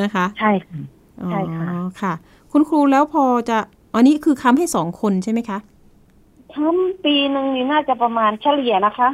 [0.00, 0.78] นะคะ ใช่ค่ะ
[1.20, 1.66] อ๋อใช่ค่ะ
[2.02, 2.12] ค่ะ
[2.52, 3.58] คุณครูแล้วพอจะ
[3.94, 5.58] อันนี้คือค้ำให้สองคนใช่ไหมคะ
[6.54, 9.08] ค้ำปีหนึ่งนี่น่าจะประมาณเฉลี่ยนะคะ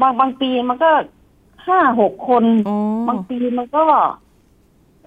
[0.00, 0.90] บางบางปีมันก็
[1.66, 2.76] ห้าหกคน อ๋อ
[3.08, 3.84] บางปีมันก็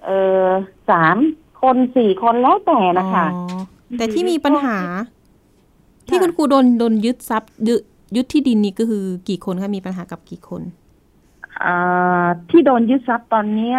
[0.04, 0.10] เอ
[0.44, 0.46] อ
[0.90, 1.16] สาม
[1.62, 3.58] คนสี่คนแล้วแต่นะคะ อ๋อ
[3.98, 4.78] แต่ที่มีปัญหา
[6.08, 7.80] ที่คุณครูโดนโดนยึดทรัพย์ยึด
[8.16, 10.62] ยึดที่ดินนี่ก็คือกี่คนคะมีปัญหากับกี่คน
[11.64, 13.78] อ่าที่โดนยึดทรัพย์ตอนเนี้ย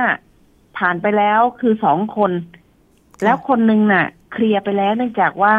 [0.77, 2.31] ผ่านไปแล้วคือสองคน
[3.23, 5.55] แล้วคนหนึ่งน่ะ เคลียร์ไปแล้วเนื่องจากว่า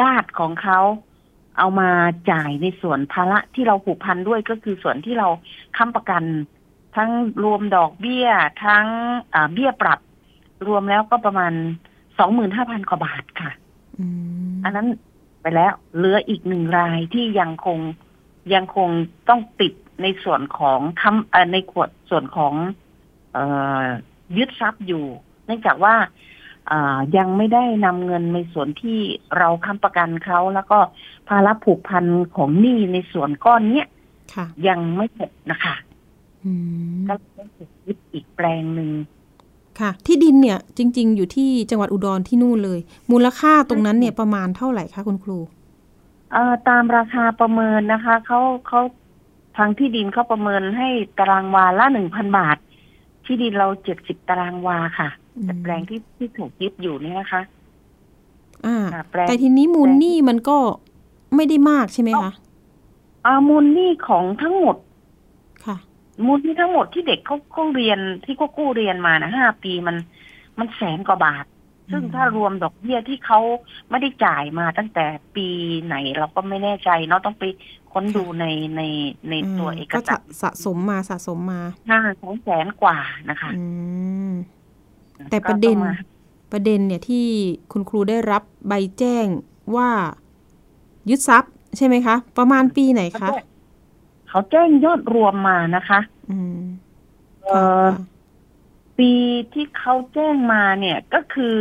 [0.00, 0.78] ญาติของเขา
[1.60, 1.90] เอามา
[2.30, 5.28] จ่ายในส่วนภาระที่เราผูกพันด้วยก็คือส่วนที่เรา
[5.76, 6.24] ค้ำประกัน
[6.96, 7.10] ทั้ง
[7.44, 8.28] รวมดอกเบี้ย
[8.64, 8.86] ทั้ง
[9.34, 10.00] อ่าเบี้ยปรับ
[10.66, 11.52] รวมแล้วก็ประมาณ
[12.18, 13.50] สองหมื่นห้าพันกว่าบาทค่ะ
[13.98, 14.04] อื
[14.50, 14.88] มอันนั้น
[15.42, 17.78] ไปแล้วเหลืออีกหนึ่งรายที่ยังคง
[18.54, 18.88] ยังคง
[19.28, 22.54] ต้องติดในส่วนของคำเอ่อในขวดส่วนของ
[23.32, 23.44] เอ่
[23.82, 23.84] อ
[24.36, 25.04] ยึดทรัพย์อยู่
[25.46, 26.08] เนื่องจากว่าอ่า
[27.16, 28.98] ยังไม่ได้นำเงินในส่วนที่
[29.38, 30.78] เราค้ำประกันเขาแล้วก็
[31.28, 32.04] ภาระผูกพัน
[32.36, 33.88] ของหนี้ในส่วนก้อนเนี้ย
[34.34, 35.74] ค่ะยังไม่หมดนะคะ
[36.44, 36.52] อื
[36.94, 38.90] มก็ต้องถูกยึดอีกแปลงหนึ่ง
[39.80, 42.80] ค่ะ ที่ดินเนี่ยจริง ๆ อยู่ที่จังหวัดอุดรที่นู่นเลย
[43.10, 45.38] มูลค่าตรงนั้นเนี่ยประมาณเท่าไหร่คะคุณครู
[46.32, 48.80] เอ่อตามราคาประเมินนะคะเขาเขา
[49.56, 52.56] ทางที่ดินเขาประเมินให้ตารางวาละหนึ่งพันบาท
[53.24, 55.08] ที่ดินเราเจ็ดสิบตารางวาค่ะ
[55.40, 57.42] อืมแต่แปลงที่ที่ถูกยึดอยู่เนี่ยนะคะ
[58.66, 60.58] อ่าค่ะแปลงแต่ทีนี้มูลแปลงหนี้มันก็
[61.36, 62.32] ไม่ได้มากใช่ไหมคะ
[63.26, 64.76] อามูลหนี้ของทั้งหมด
[65.66, 65.76] ค่ะ
[66.26, 69.96] มูลหนี้ทั้งหมดที่เด็กเขาเขาเรียนที่เขากู้เรียนมานะห้าปีมัน
[70.58, 71.44] มันแสนกว่าบาท
[71.92, 73.40] ซึ่งอืมถ้ารวมดอกเบี้ยที่เขา
[73.90, 75.48] ไม่ได้จ่ายมาตั้งแต่ปี
[75.84, 77.44] ไหนเราก็ไม่แน่ใจเนาะต้องไป
[77.92, 78.44] ค้นดูใน
[78.76, 78.82] ใน
[79.30, 82.98] ในตัวเอกก็สาจะรสะสมมาสะสมมาห้าสองแสนกว่า
[83.30, 83.64] นะคะ อื
[84.30, 84.32] ม
[85.30, 85.94] แต่ประเด็นก็ต้องมา
[86.52, 87.26] ประเด็นเนี่ยที่
[87.72, 89.26] คุณครูได้รับใบแจ้ง
[89.76, 89.90] ว่า
[91.10, 93.28] ยึดทรัพย์ใช่ไหมคะ ประมาณปีไหนคะ
[94.28, 96.62] เขาแจ้งยอดรวมมานะคะอืม
[97.44, 97.86] เอ่อ
[98.98, 99.12] ปี
[99.54, 101.56] ที่เขาแจ้งมาเนี่ยก็คือ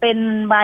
[0.00, 0.54] เป็นใบ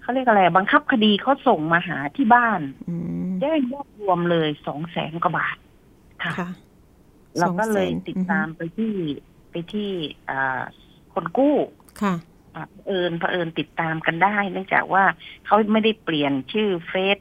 [0.00, 2.94] เขาเรียกอะไร บังคับคดีเขาส่งมาหาที่บ้านอื
[3.28, 5.56] มแจ้งยอดรวมเลยสองแสนกว่าบาท
[6.22, 6.48] ค่ะค่ะ
[7.38, 8.92] เราก็เลย200,000ติดตามไปที่
[9.50, 9.90] ไปที่
[10.30, 10.62] อ่า
[11.20, 11.56] คนกู้
[12.02, 12.14] ค่ะ
[12.56, 15.04] อะเผอิญเผอิญติดตามกันได้เนื่องจากว่า
[15.46, 17.18] เขาไม่ได้เปลี่ยนชื่อเฟซ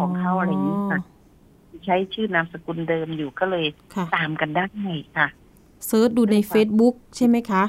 [0.00, 1.00] ของเขาอะไรอย่างนี้ค่ะ
[1.86, 4.66] ใช้ชื่อนามสกุลเดิมอยู่ก็เลยค่ะตามกันได้
[5.16, 5.26] ค่ะ
[5.86, 7.62] เซิร์ชดูใน Facebook ใช่ไหมคะ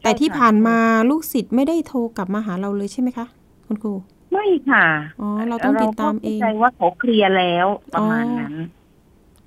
[0.00, 0.78] แต่ที่ผ่านมา
[1.10, 3.26] ลูกศิษย์ไม่ได้โทรกลับมาหาเราเลยใช่ไหมคะ
[3.66, 3.92] คุณครู
[4.32, 4.86] ไม่ค่ะ
[5.20, 8.56] อ๋อ เราต้องติดตามเองรก็ข้ใจว่าเขาเคลียร์แล้วประมาณอ๋อนั้น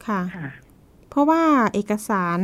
[0.07, 0.49] ค่ะค่ะ
[1.09, 2.39] เพราะว่าเอกสาร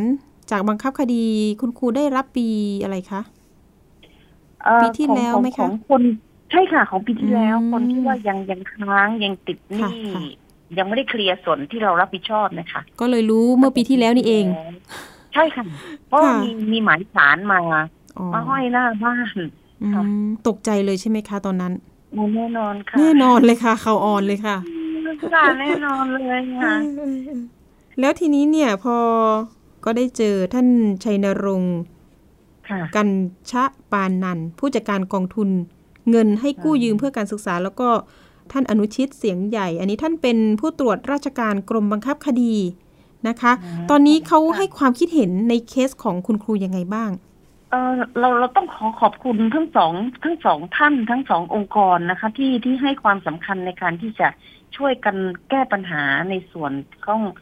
[0.51, 1.25] จากบังคับคดี
[1.61, 2.47] คุณครูได้รับปี
[2.83, 3.21] อะไรคะ
[4.63, 6.01] เอ่อปีที่แล้วไหมของคะของคน
[6.51, 9.81] ใช่ค่ะของปีที่แล้วอืมคนที่ว่ายังยังค้างยังติดหนี้
[10.15, 10.21] ค่ะ
[10.77, 14.45] ยังไม่ได้เคลียร์ส่วนที่เรารับผิดชอบนะคะ ก็เลยรู้เมื่อปีที่แล้วนี่เอง
[15.33, 15.63] ใช่ค่ะ
[16.07, 17.59] เพราะว่าค่ะมีมีหมายสารมา
[18.17, 19.39] อ๋อมาห้อยหน้าบ้าน
[19.83, 19.87] อื
[20.23, 21.73] มตกใจเลยใช่ไหมคะ ตอนนั้น
[22.35, 24.57] แน่นอนค่ะแน่นอนเลยค่ะเขาอ่อนเลยค่ะ
[25.33, 26.73] ค่ะแน่นอนเลยค่ะ
[27.99, 28.95] แล้วทีนี้เนี่ยพอ
[29.85, 30.67] ก็ได้เจอท่าน
[31.03, 31.75] ชัยนรงค์
[32.69, 33.07] ค่ะกัน
[33.51, 35.49] ชะปานนันท์ผู้จัดการกองทุน
[36.09, 37.89] เงินให้กู้ยืมเพื่อการศึกษา แล้วก็
[38.51, 42.55] ท่านอนุชิตเสียงใหญ่ อันนี้ท่านเป็นผู้ตรวจราชการกรมบังคับคดี
[43.27, 43.51] นะคะ
[43.89, 47.11] ตอนนี้เขาให้ความคิดเห็นในเคสของคุณครูยังไงบ้าง
[47.71, 54.27] เออเราเราต้องขอขอบคุณทั้งสองทั้งสองท่านทั้งสององค์กรนะคะ ที่ที่ให้ความสำคัญในการที่จะ
[54.77, 55.15] ช่วยกัน
[55.49, 56.71] แก้ปัญหาในส่วน
[57.05, 57.37] ข้องเอ่อ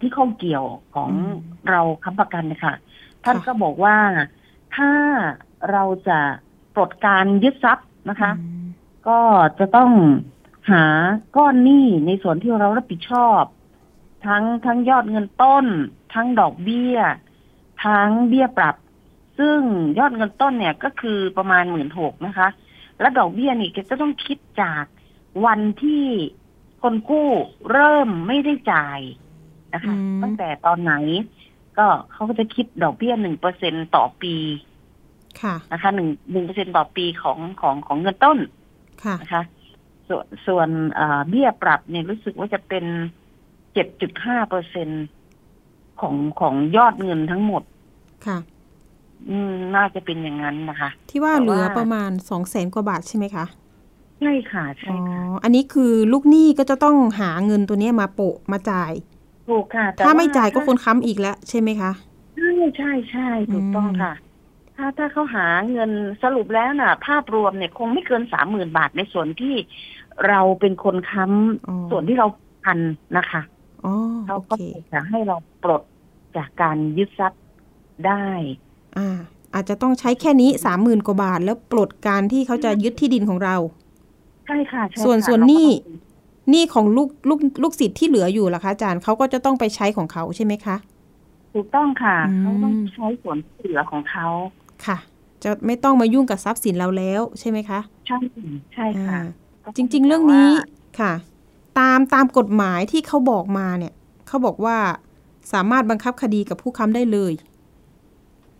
[0.00, 0.64] ที่ข้องเกี่ยว
[0.94, 1.34] ของอืม
[1.70, 2.74] เราค้ำประกันนะคะ
[3.24, 3.96] ท่านค่ะก็บอกว่า
[4.76, 4.92] ถ้า
[5.70, 6.18] เราจะ
[6.74, 8.66] ปลดการยึดทรัพย์นะคะอืม
[9.08, 9.20] ก็
[9.58, 9.92] จะต้อง
[10.70, 10.84] หา
[11.36, 13.42] ก้อนหนี้ในส่วนที่เรารับผิดชอบ
[14.26, 15.66] ทั้งทั้งยอดเงินต้น
[16.14, 16.96] ทั้งดอกเบี้ย
[17.84, 18.76] ทั้งเบี้ยปรับ
[19.38, 19.60] ซึ่ง
[19.98, 22.48] ยอดเงินต้นเนี่ยก็คือประมาณหมื่นหกนะคะ
[23.00, 24.84] และดอกเบี้ยนี่ก็จะต้องคิดจาก
[25.46, 26.06] วันที่
[26.82, 27.30] คนกู้
[27.70, 29.00] เริ่มไม่ได้จ่าย
[29.74, 30.94] นะคะอืมตั้งแต่ตอนไหน
[31.78, 34.34] ก็เขาก็จะคิดดอกเบี้ยหนึ่งเปอร์เซ็นต่อปี
[35.42, 38.38] ค่ะนะคะหนึ่งหนึ่งเปอร์เซ็นต่อปีของของของเงินต้น
[39.04, 39.42] ค่ะนะคะ
[40.08, 42.84] ส่วนส่วนเอ่อเบี้ยปรับเนี่ยรู้สึกว่าจะเป็น
[43.72, 44.88] เจ็ดจุดห้าเปอร์เซ็น
[46.00, 47.62] ของของยอดเงินทั้งหมด
[48.26, 48.38] ค่ะ
[49.28, 53.44] อืมน่าจะเป็นอย่างนั้นนะคะ ที่ว่าแต่ว่าเหลือประมาณสองแสนกว่าบาทใช่ไหมคะ
[54.20, 58.92] ใช่ค่ะใช่อ๋อค่ะอันนี้คือลูกหนี้ก็จะต้องหาเงินตัวเนี้ยมาโปะมาจ่าย
[59.50, 61.90] ถูกค่ะแต่ถ้าไม่ว่จ่ายก็คนค้ำอีกแล้วใช่ไหมคะ
[62.34, 64.10] ใช่ใช่ใช่ถูกต้องอืมค่ะ
[64.74, 65.90] ถ้าถ้าเขาหาเงิน
[66.22, 69.48] สรุปแล้วน่ะ ภาพรวมเนี่ยคงไม่เกินสามหมื่นบาทในส่วนที่
[70.26, 71.22] เราเป็นคนค้
[71.66, 72.26] อ๋อำส่วนที่เรา
[72.62, 72.80] พัน
[73.16, 73.40] นะคะ
[73.84, 73.90] อ๋อ
[74.24, 74.56] เขาโอก็เค
[74.92, 75.82] จะให้เราปลด
[76.36, 77.42] จากการยึดทรัพย์
[78.02, 78.12] ได้
[78.96, 79.08] อ่า
[79.54, 83.56] อาจจะต้องใช้แค่นี้สามหมื่นกว่าบาท แล้วปลดการที่เขาจะยึดที่ดินของเรา
[84.44, 85.74] ใช่ค่ะใช่ส่วนค่ะส่วนเราก็หนี้ต้อง
[86.48, 90.76] หนี้ของลูกลูกลูกศิษย์ที่เหลืออยู่ล่ะคะอาจารย์เขาก็จะต้องไปใช้ของเขาใช่ไหมคะ
[91.54, 94.26] ถูกต้องค่ะอืมเขาต้องใช้ส่วนที่เหลือของเขา
[94.86, 94.98] ค่ะ
[95.42, 98.18] จะไม่ต้องมายุ่งกับทรัพย์สินเราแล้วใช่ไหมคะ ใช่
[98.74, 99.20] ใช่ค่ะอ่า
[99.64, 100.50] ก็คจริง ๆ เรื่องนี้
[101.00, 101.12] ค่ะ
[101.78, 103.92] ตามตามกฎหมายที่เขาบอกมาเนี่ย
[104.28, 104.76] เขาบอกว่า
[105.52, 107.32] สามารถบังคับคดีกับผู้ค้ำได้เลย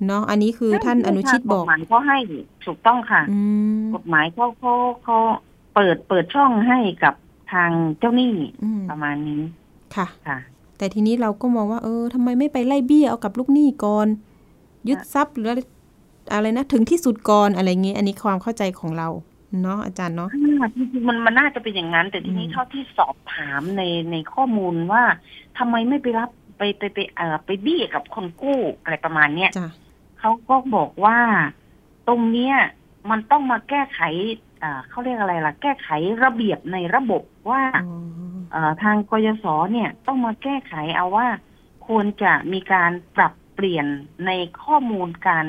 [0.06, 2.18] เนาะอันนี้คือท่านอนุชิตบอกฎหมายเขาให้
[2.64, 3.40] ถูกต้องค่ะอื
[3.80, 4.72] มกฎหมายเขาเขา
[5.04, 5.16] เขา
[5.74, 7.14] เปิดเปิดช่องให้กับ
[7.52, 8.32] ทางเจ้าหนี้
[8.62, 9.42] อืมประมาณนี้
[9.96, 10.38] ค่ะค่ะ
[10.78, 14.06] แต่ทีนี้เราก็มองว่า เออทำไมไม่ไปไล่เบี้ยเอากับลูกหนี้ก่อน
[14.88, 15.48] ยึดทรัพย์หรือ
[16.34, 19.08] อะไรนะถึงที่สุดก่อนอะไรเงี้ยอันนี้ความเข้าใจของเรา
[19.62, 20.30] เนาะอาจารย์เนาะ
[20.76, 25.02] จริงๆมันมันน่าจะเป็นอย่างนั้น แต่ทีนี้อืมเท่าที่สอบถามในในข้อมูลว่า
[25.58, 29.68] ทำไมไม่ไปรับไปไปไปเอ่อไปเบี้ยกับคนกู้อะไรประมาณเนี้ยจ้ะ
[30.18, 31.18] เขาก็บอกว่า
[32.08, 32.54] ตรงเนี้ย
[33.10, 34.49] มันต้องมาแก้ไขอ่า
[34.88, 35.88] เขาเรียกอะไรล่ะ แก้ไข
[36.24, 37.96] ระเบียบในระบบว่าอ๋อ
[38.52, 41.26] เอ่อทางกยศเนี่ย ต้องมาแก้ไขเอาว่า
[41.86, 43.86] ควรจะมีการปรับเปลี่ยน
[44.26, 44.30] ใน
[44.62, 45.46] ข้อมูลการ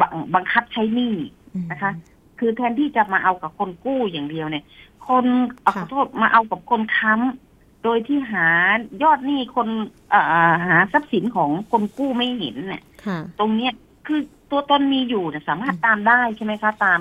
[0.00, 1.14] บังบังคับใช้หนี้
[1.54, 1.92] อืมนะคะ
[2.38, 4.64] คือแทนที่จะมาเอากับคนกู้อย่างเดียวเนี่ย
[5.08, 5.24] คน
[5.62, 8.48] เอาขค่ะอโทษมาเอากับคนค้ำโดยที่หา
[9.02, 9.68] ยอดหนี้คน
[10.10, 13.72] เอ่อหาทรัพย์สินของคนกู้ไม่เห็นเนี่ยค่ะตรงเนี้ย
[14.06, 17.00] คือตัวตนมีอยู่เนี่ยสามารถตามได้ใช่ไหมคะตาม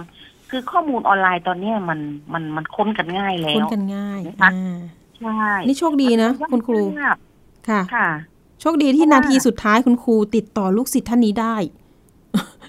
[0.49, 1.99] คือข้อมูลออนไลน์ตอนเนี้ยมัน
[2.33, 4.77] มันมันค้นกันง่ายแล้คุ้นวกันง่ายนะคะอ่า
[5.19, 7.17] ใช่นี่โชคดีนะ คุณครูทราบ
[7.69, 8.09] ค่ะค่ะ
[8.61, 11.55] โชคดีที่เพราะว่านาทีสุดท้ายคุณครูติดต่อลูกศิษย์ท่านนี้ได้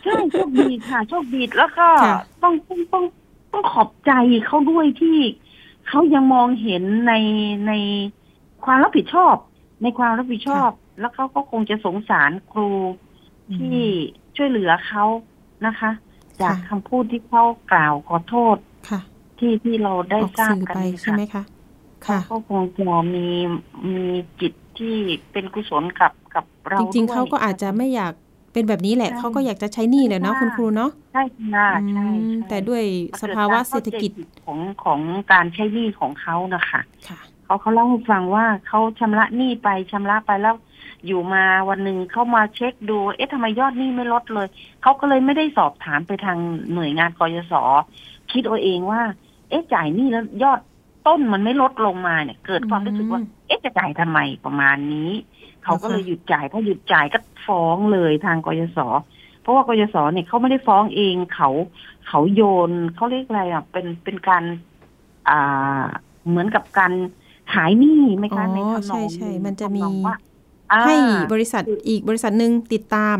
[0.04, 3.04] ใช่โชคดีค่ะ โชคดีแล้วก็ค่ะต้องต้องต้อง
[3.52, 4.12] ต้องขอบใจ
[4.46, 5.18] เขาด้วยที่
[5.88, 7.12] เขายังมองเห็นใน
[7.66, 7.72] ใน
[8.64, 9.34] ความรับผิดชอบ
[9.82, 12.70] ในความรับผิดชอบ แล้วเขาก็คงจะสงสารครู
[13.56, 13.78] ที่
[14.36, 15.04] ช่วยเหลือเขา
[15.66, 15.90] นะคะ
[16.42, 18.56] จากค่ะคำพูดที่เขากล่าวขอโทษ
[18.88, 19.00] ค่ะ
[19.38, 21.42] ที่ที่เราได้ออกทราบสื่อกันไปนี่ใช่ไหมคะ
[22.02, 23.26] เขาค่ะก็คงจะมี
[23.94, 24.06] มี
[24.40, 24.96] จิตที่
[25.32, 28.12] เป็นกุศลกับกับเราจริงๆด้วยเขาก็อาจจะไม่อยาก
[28.52, 31.22] เป็นแบบนี้แหละใช่เขาก็อยากจะใช้หนี้แหละเนาะใช่คุณครูเนาะใช่
[31.54, 32.82] ค่ะใช่อืมใช่แต่ด้วย
[33.22, 35.00] สภาวะเศรษฐกิจมันเดารเข้าใจผิดของของ
[35.32, 40.54] การใช้หนี้ของเขานะคะค่ะเขาเขาเล่าให้ฟังว่าเขาชำระหนี้ไปชำระไปแล้ว
[41.06, 44.48] อยู่มาวันหนึ่งเขามาเช็คดู เอ๊ะทำไมยอดหนี้ไม่ลดเลย
[44.82, 46.38] เขาก็เลยไม่ได้สอบถามไปทาง
[46.72, 47.54] หน่วยงานกยศ
[48.32, 49.02] คิดเอาเองว่า
[49.48, 50.60] เอ๊ะจ่ายหนี้แล้วยอด
[51.06, 55.10] ต้นมันไม่ลดลงมาเนี่ย เกิดความรู้สึกว่าอืมเอ๊ะจะจ่ายทำไมประมาณนี้
[55.64, 58.78] เขาก็เลยนะคะหยุดจ่ายพอหยุดจ่ายก็ฟ้องเลยทางกยศ
[59.40, 61.48] เพราะว่ากยศเนี่ยเขาไม่ได้ฟ้องเองเขา
[62.06, 64.44] เขาโยนเขาเรียกอะไรอะเป็นเป็นการ
[65.28, 65.84] อ่า
[66.28, 66.92] เหมือนกับการ
[67.54, 70.25] หายหนี้ไหมอ๋คะในอทำนใช่องใช่มันจะมีทำนองว่าอ่า
[70.86, 70.96] ให้
[71.32, 73.18] บริษัทอีกบริษัทหนึ่งติดตาม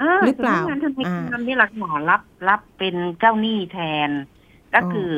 [0.00, 4.10] อ่าหรือเปล่าสำนักงานทนายอ่าความนี่หลักหมอรับรับเป็นเจ้าหนี้แทน
[4.72, 5.12] ก็อ๋อคือ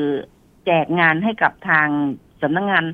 [0.65, 1.89] แจกงานให้กับทาง
[2.43, 2.85] สำนักงาน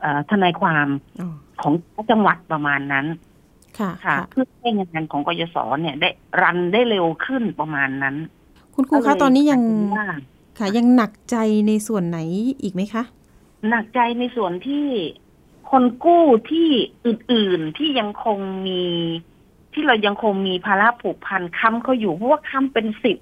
[0.00, 0.88] เอ่อทนายความ
[1.20, 1.74] อ๋อของ
[2.10, 3.06] จังหวัดประมาณนั้น
[3.78, 6.08] ค่ะค่ะค่ะเพื่อให้งานของกยศเนี่ย ได้
[6.42, 8.16] รันได้เร็วขึ้นประมาณนั้น
[8.74, 10.06] คุณครูก็คะเลยตอนนี้ยังกลาเป็นว่า
[10.58, 12.18] ค่ะ ยังหนักใจในส่วนไหน
[12.62, 13.04] อีกไหมคะ
[13.70, 14.86] หนักใจในส่วนที่
[15.70, 16.68] คนกู้ที่
[17.06, 18.82] อื่นๆที่ยังคงมี
[19.72, 23.18] ที่เรายังคงมีภาระผูกพันค้ำเขาอยู่เพราะว่าค้ำเป็นสิบ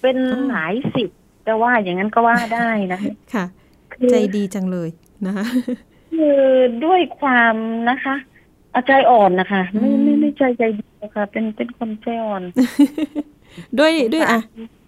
[0.00, 1.08] เป็นอ๋อหลายสิบ
[1.44, 3.00] แต่ว่าอย่างนั้นก็ว่าได้นะ
[3.34, 3.44] ค่ะ
[3.92, 4.88] คือใจดีจังเลย
[5.26, 5.44] นะคะ
[6.12, 6.40] คือ
[6.84, 7.54] ด้วยความ
[7.90, 8.14] นะคะ
[8.72, 12.42] เอาใจอ่อนนะคะ ไม่อืมไม่ไม่ใจใจดีนะคะเป็นเป็นคนใจอ่อน
[13.78, 14.40] ด้วยด้วยอะ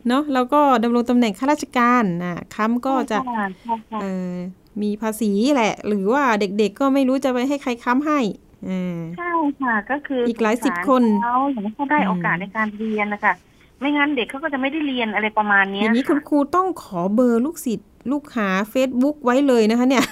[0.09, 4.39] เนาะเราก็ดำรงตำแหน่งข้าราชการนะค้ำก็จะใช่ค่ะใช่เอค่ะอ
[4.83, 8.21] มีภาษีแหละ หรือว่าเด็กๆก็ไม่รู้จะไปให้ใครค้ำให้
[8.67, 13.35] เออใช่ค่ะ ก็คืออีกหลายสิบคนเขาอย่างเขาได้อืมโอกาสในการเรียนนะคะ
[13.81, 20.05] ไม่งั้นเด็กเขาก็จะไม่ได้เรียนอะไรประมาณอเนี้ยย่างนี้คุณะครูต้องขอเบอร์ลูกศิษย์ลูกหา Facebook ไว้เลยนะคะ เนี่ย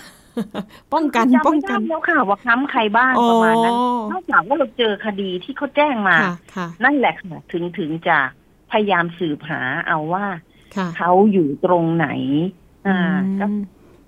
[0.94, 3.74] ป้องกันจำป้องไม่กัได้นแล้วค่ะว่าค้ำใครบ้างอ๋อประมาณนั้น
[4.12, 8.18] นอกจากว่าเราเจอคดีที่เขาแจ้งมาค่ะค่ะนั่นแหละค่ะถึงถึงจะ
[8.70, 10.24] พยายามสืบหาเอาว่า
[10.76, 12.08] ค่ะเขาอยู่ตรงไหน
[12.86, 12.98] อ่า
[13.40, 13.56] ก็อืม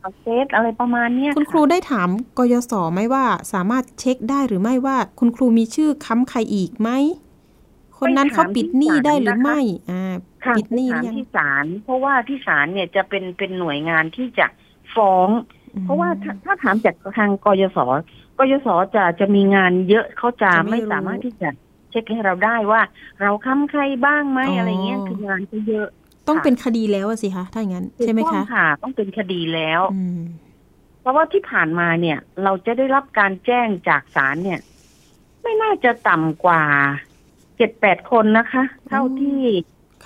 [0.00, 2.08] เอาเฟซอะไรประมาณเนี้ยคุณครูได้ถาม
[2.38, 6.90] กยศไหมว่า สามารถเช็คได้หรือไม่ว่า คุณครูมีชื่อค้ำใครอีกไหม
[7.98, 10.02] คนนั้นเขาปิดหนี้ได้หรือไม่อ่า
[10.44, 14.46] ค่ะปิดหนี้หถารืมอยังที่ศาลเพราะว่าที่ศาลเนี่ยจะเป็นเป็นหน่วยงานที่จะ
[14.94, 15.28] ฟ้อง
[15.84, 17.78] เพราะว่าถ้าถ้าถามจากทางกยศ
[18.38, 21.48] กยศจะจะมีงานเยอะเขาจะจะไม่ไม่รู้สามารถที่จะ
[21.90, 22.82] เช็คให้เราได้ว่า
[23.20, 25.88] เราค้ำใครบ้างไหมอ๋อออะไรเงี้ยคืองานจะเยอะ
[26.28, 30.20] ต้องค่ะเป็นคดีแล้วอะสิคะถ้าอย่างนั้นใช่ไหมถูกต้คะองค่ะ ต้องเป็นคดีแล้วอืม
[31.00, 34.60] เพราะว่าที่ผ่านมาเนี่ย เราจะได้รับการแจ้งจากศาลเนี่ย
[35.42, 36.62] ไม่น่าจะต่ำกว่า
[37.56, 39.42] เจ็ดแปดคนนะคะ เท่าที่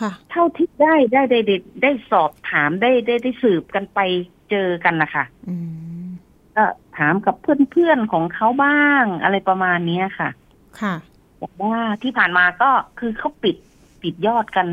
[0.01, 3.99] ค่ะเท่าที่ได้ได้ได้ได้ได้สอบถามได้ได้ได้สืบกันไป
[4.51, 5.57] เจอกันนะคะอื
[6.03, 6.07] ม
[6.57, 6.65] ก็
[6.99, 10.31] ถามกับเพื่อนๆของเขาบ้างอะไรประมาณเนี้ยค่ะ
[10.81, 10.95] ค่ะ
[11.43, 13.57] บอกว่าที่ผ่านมาก็คือเขาปิด
[14.03, 14.67] ปิดยอดกัน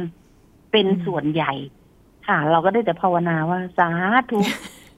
[0.71, 1.53] เป็นอืมส่วนใหญ่
[2.27, 3.89] ค่ะ เราก็ได้แต่ภาวนาว่าสา
[4.31, 4.39] ธุ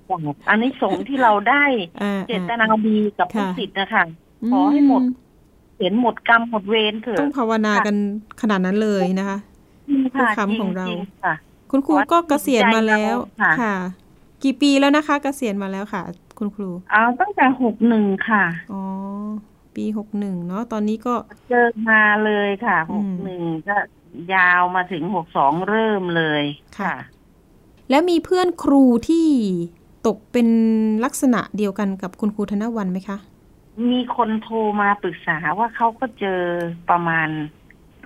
[0.09, 1.63] จากอันนี้สงส์ที่เราได้
[2.01, 4.03] อ่าเจตนาดีกับลูกค่ะศิษย์นะคะ
[4.51, 5.01] ขอให้หมด
[5.79, 7.95] เห็นหมดกรรมหมดเวรเถต้ออะงภาวนากัน
[8.41, 9.37] ขนาดนั้นเลยนะคะ
[9.89, 11.33] จริงค่ะผู้ค้ำของเราจงๆค่ะ
[11.71, 13.75] คุณครูก็เกษียณมาแล้วค่ะค่ะ
[14.43, 16.03] กี่ปีแล้วนะคะ เกษียณมาแล้วค่ะ
[16.39, 18.81] คุณครูเอาตั้งแต่หกหนึ่งค่ะอ๋อ
[19.75, 21.13] ปีหกหนึ่งเนาะตอนนี้ก็
[21.49, 23.75] เจอมาเลยค่ะอืหมกหนึ่งก็
[24.33, 26.43] ยาวมาถึงหกสองเริ่มเลย
[26.79, 26.93] ค่ะค่ะ
[27.89, 29.27] แล้วมีเพื่อนครูที่
[30.07, 30.47] ตกเป็น
[31.05, 33.17] ลักษณะเดียวกันกับคุณครูธนวันไหมคะ
[33.91, 36.41] มีคนโทรมาปรึกษาว่าเขาก็เจอ
[36.89, 37.27] ประมาณ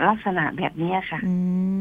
[0.07, 1.35] ลักษณะแบบเนี้ยค่ะอื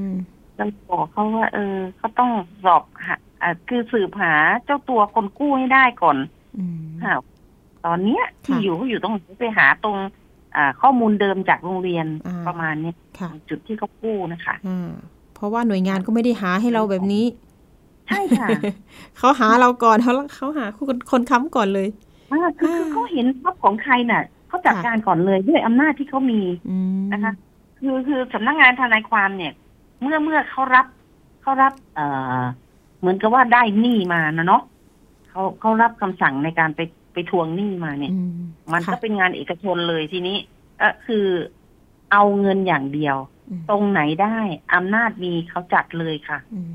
[0.08, 0.10] ม
[0.56, 2.30] เราบอกเขาว่า เออเขาต้อง
[2.64, 4.34] สอบหาอ่าคือสืบหา
[4.64, 6.16] เจ้าตัวคนกู้ให้ได้ก่อน
[6.58, 7.14] อืมค่ะ
[7.84, 10.10] ตอนเนี้ยที่ค่ะอยู่เขาอยู่ตรงไหนไปหาตรงอ่า
[10.80, 14.90] ข้อมูลเดิมจากโรงเรียนอ่าประมาณเนี้ยค่ะจุดที่เขากู้นะคะอ่า
[15.34, 17.24] เพราะว่าหน่วยงานก็ไม่ได้หาให้เราแบบนี้
[18.08, 18.48] ใช่ค่ะ
[19.18, 21.88] เขาหาเราก่อนเขาเขาหาคนคนค้ำก่อนเลย
[22.32, 26.40] อ่าคือคือเขาเห็นทรัพย์ของใครน่ะเขาจัดค่ะการก่อนเลยด้วยอำนาจที่เขามี
[26.70, 27.32] อืมนะคะ
[27.78, 29.52] คือคือสำนักงานทนายความเนี่ย
[30.02, 30.86] เมื่อเมื่อเขารับ
[31.42, 32.06] เขารับ เอ่
[32.40, 32.42] อ
[33.00, 34.62] เหมือนกับว่าได้หนี้มานะเนาะ
[35.30, 36.80] เขาเขารับคำสั่งในการไป
[37.14, 38.34] ไปทวงหนี้มาเนี่ยอืม
[38.72, 40.36] มันก็ค่ะเป็นงานเอกชนเลยทีนี้
[40.80, 41.26] ก็คือ
[42.12, 43.16] เอาเงินอย่างเดียว
[43.50, 44.36] อืมตรงไหนได้
[44.74, 46.74] อำนาจมีเขาจัดเลยค่ะอืม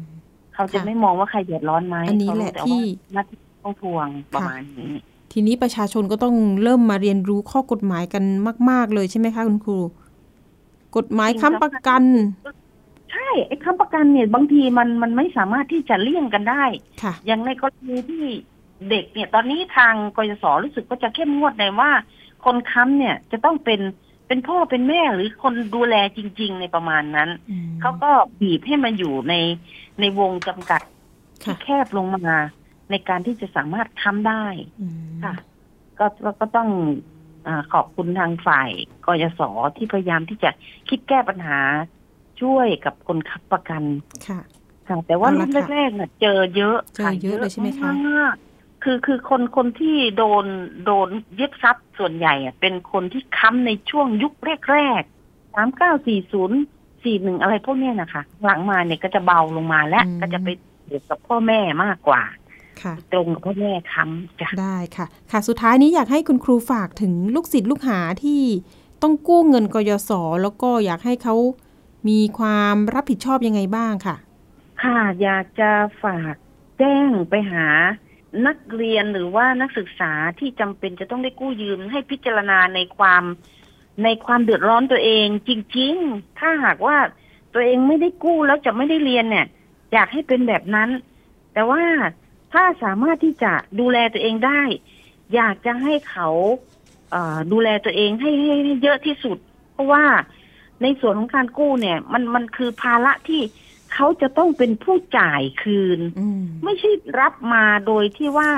[0.53, 4.93] เขาจะค่ะไม่มองว่าใครเดือดร้อนไหมอันนี้แหละเขารู้แต่ที่ว่าหน้าที่ต้องทวงประมาณนี้
[5.33, 8.23] ทีนี้ประชาชนก็ต้องเริ่มมาเรียนรู้ข้อกฎหมายกัน
[8.69, 9.77] มาก ๆ เลยใช่ไหมคะคุณครู
[10.97, 12.03] กฎหมายจริงค้ำประกัน
[13.11, 16.63] ใช่ไอ้ค้ำประกันเนี่ย บางทีมันมันไม่สามารถที่จะเลี่ยงกันได้
[17.03, 18.23] ค่ะอย่างในกรณีที่
[18.89, 21.91] เด็กเนี่ย ตอนนี้ทางกยศรู้สึกก็จะเข้มงวดในว่า
[22.45, 23.81] คนค้ำเนี่ยจะต้องเป็น
[24.27, 29.33] เป็นพ่อเป็นแม่หรือคนดูแลจริง ๆ ในประมาณนั้นอืมเขาก็บีบให้มันอยู่ใน
[29.99, 30.81] ในวงจำกัด
[31.43, 32.37] ที่ค่ะแคบลงมา
[32.89, 34.45] ในการที่จะสามารถค้ำได้
[34.81, 35.33] อืมค่ะ
[35.99, 36.69] ก็ก็ก็ต้อง
[37.47, 38.69] อาขอบคุณทางฝ่าย
[39.05, 39.41] กยศ
[39.77, 40.51] ที่พยายามที่จะ
[40.89, 41.59] คิดแก้ปัญหา
[42.41, 43.83] ช่วยกับคนค้ำประกัน
[44.27, 44.39] ค่ะ
[44.87, 48.35] ค่ะแต่ว่าเอาละรุ่นค่ะแรกๆเนี่ยเจอเยอะเจอเยอะเลยใช่ไหมคะมาก
[48.83, 50.45] คือคือคนคนที่โดน
[50.85, 51.09] โดน
[51.39, 54.33] ยึดทรัพย์ส่วนใหญ่อะเป็นคนที่ค้ำในช่วงยุค
[54.71, 56.57] แรกๆสามเก้าสี่ศูนย์
[57.03, 60.47] สี่หนึ่งอะไรพวกเนี้ยนะคะ หลังมาเนี่ยก็จะเบาลงมาและอืมก็จะไป
[60.85, 62.21] เกี่ยวกับพ่อแม่มากกว่า
[62.81, 68.41] ค่ะตรงกับพ่อแม่ค้ำจ้ะได้ค่ะ ค่ะสุดท้ายนี้อยากให้คุณครูฝากถึงลูกศิษย์ลูกหาที่
[69.01, 70.11] ต้องกู้เงินกยศ
[70.41, 71.35] แล้วก็อยากให้เขา
[72.09, 74.15] มีความรับผิดชอบยังไงบ้างค่ะ
[74.83, 75.71] ค่ะ อยากจะ
[76.03, 76.35] ฝาก
[76.79, 77.65] แจ้งไปหา
[78.47, 83.23] นักเรียนหรือว่านักศึกษาที่จำเป็นจะต้องได้กู้ยืมให้พิจารณาในความ
[84.03, 86.97] ในความเดือดร้อนตัวเอง จริง ๆ ถ้าหากว่า
[87.53, 89.45] ตัวเองไม่ได้กู้แล้วจะไม่ได้เรียนเนี่ย
[89.93, 90.89] อยากให้เป็นแบบนั้น
[91.53, 91.83] แต่ว่า
[92.53, 94.61] ถ้าสามารถที่จะดูแลตัวเองได้
[95.35, 96.29] อยากจะให้เขา
[97.11, 99.37] เออดูแลตัวเองใหให้ให้เยอะที่สุด
[99.73, 100.05] เพราะว่า
[100.81, 103.41] ในส่วนของการกู้เนี่ย มันมันคือภาระที่
[103.93, 108.51] เขาจะต้องเป็นผู้จ่ายคืนอืมไม่ใช่รับมาโดยที่ว่า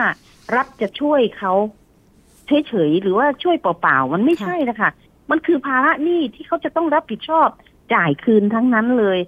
[0.56, 1.54] รัฐจะช่วยเขา
[2.68, 4.90] เฉยๆหรือว่าช่วยเปล่าๆมันไม่ใช่นะคะ
[5.32, 7.48] มันคือภาระหนี้ที่เขาจะต้องรับผิดชอบ
[7.94, 9.20] จ่ายคืนทั้งนั้นเลย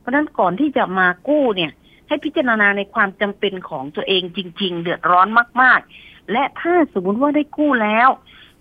[0.00, 1.72] เพราะฉะนั้นก่อนที่จะมากู้เนี่ย
[2.08, 5.28] ให้พิจารณาในความจำเป็นของตัวเองจริง ๆ เดือดร้อน
[5.62, 8.08] มาก ๆ และถ้าสมมติว่าได้กู้แล้ว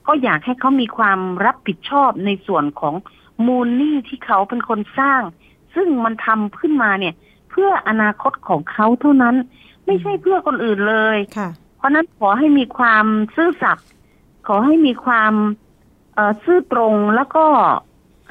[0.08, 2.96] ก็อยากให้เขามีความรับผิดชอบในส่วนของ
[3.48, 5.22] มูลหนี้ที่เขาเป็นคนสร้าง
[5.76, 7.14] ซึ่งมันทำขึ้นมาเนี่ย
[7.50, 9.36] เพื่ออนาคตของเขาเท่านั้น
[9.86, 13.06] ไม่ใช่เพื่อคนอื่นเลยค่ะเพราะฉะนั้นขอให้มีความ
[13.36, 13.88] ซื่อสัตย์
[14.48, 15.34] ขอให้มีความ
[16.14, 17.46] เอ่อซื่อตรงแล้วก็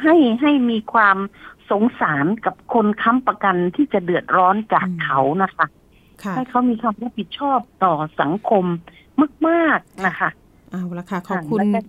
[0.03, 1.16] ให้ให้มีความ
[1.70, 5.66] สงสารกับคนค้ำประกันที่จะเดือดร้อนจากอืมเขานะคะ
[6.22, 8.64] ค่ะให้เขามีความรับผิดชอบต่อสังคม
[9.49, 10.28] มากๆนะคะ
[10.72, 11.80] เอาละค่ะขอบคุณแล้วก็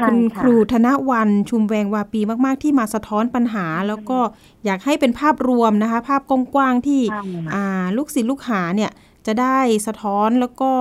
[0.00, 4.18] คุณะครูธนวันชุมแวงวาปีมาก ๆ ที่มาสะท้อนปัญหา แล้วก็
[4.64, 6.22] อยากให้เป็นภาพรวมนะคะ ภาพ
[6.54, 7.22] กว้าง ๆ ที่ค่ะ
[7.54, 8.90] อ่าลูกศิษย์ลูกหาเนี่ย
[9.26, 10.72] จะได้สะท้อนแล้วก็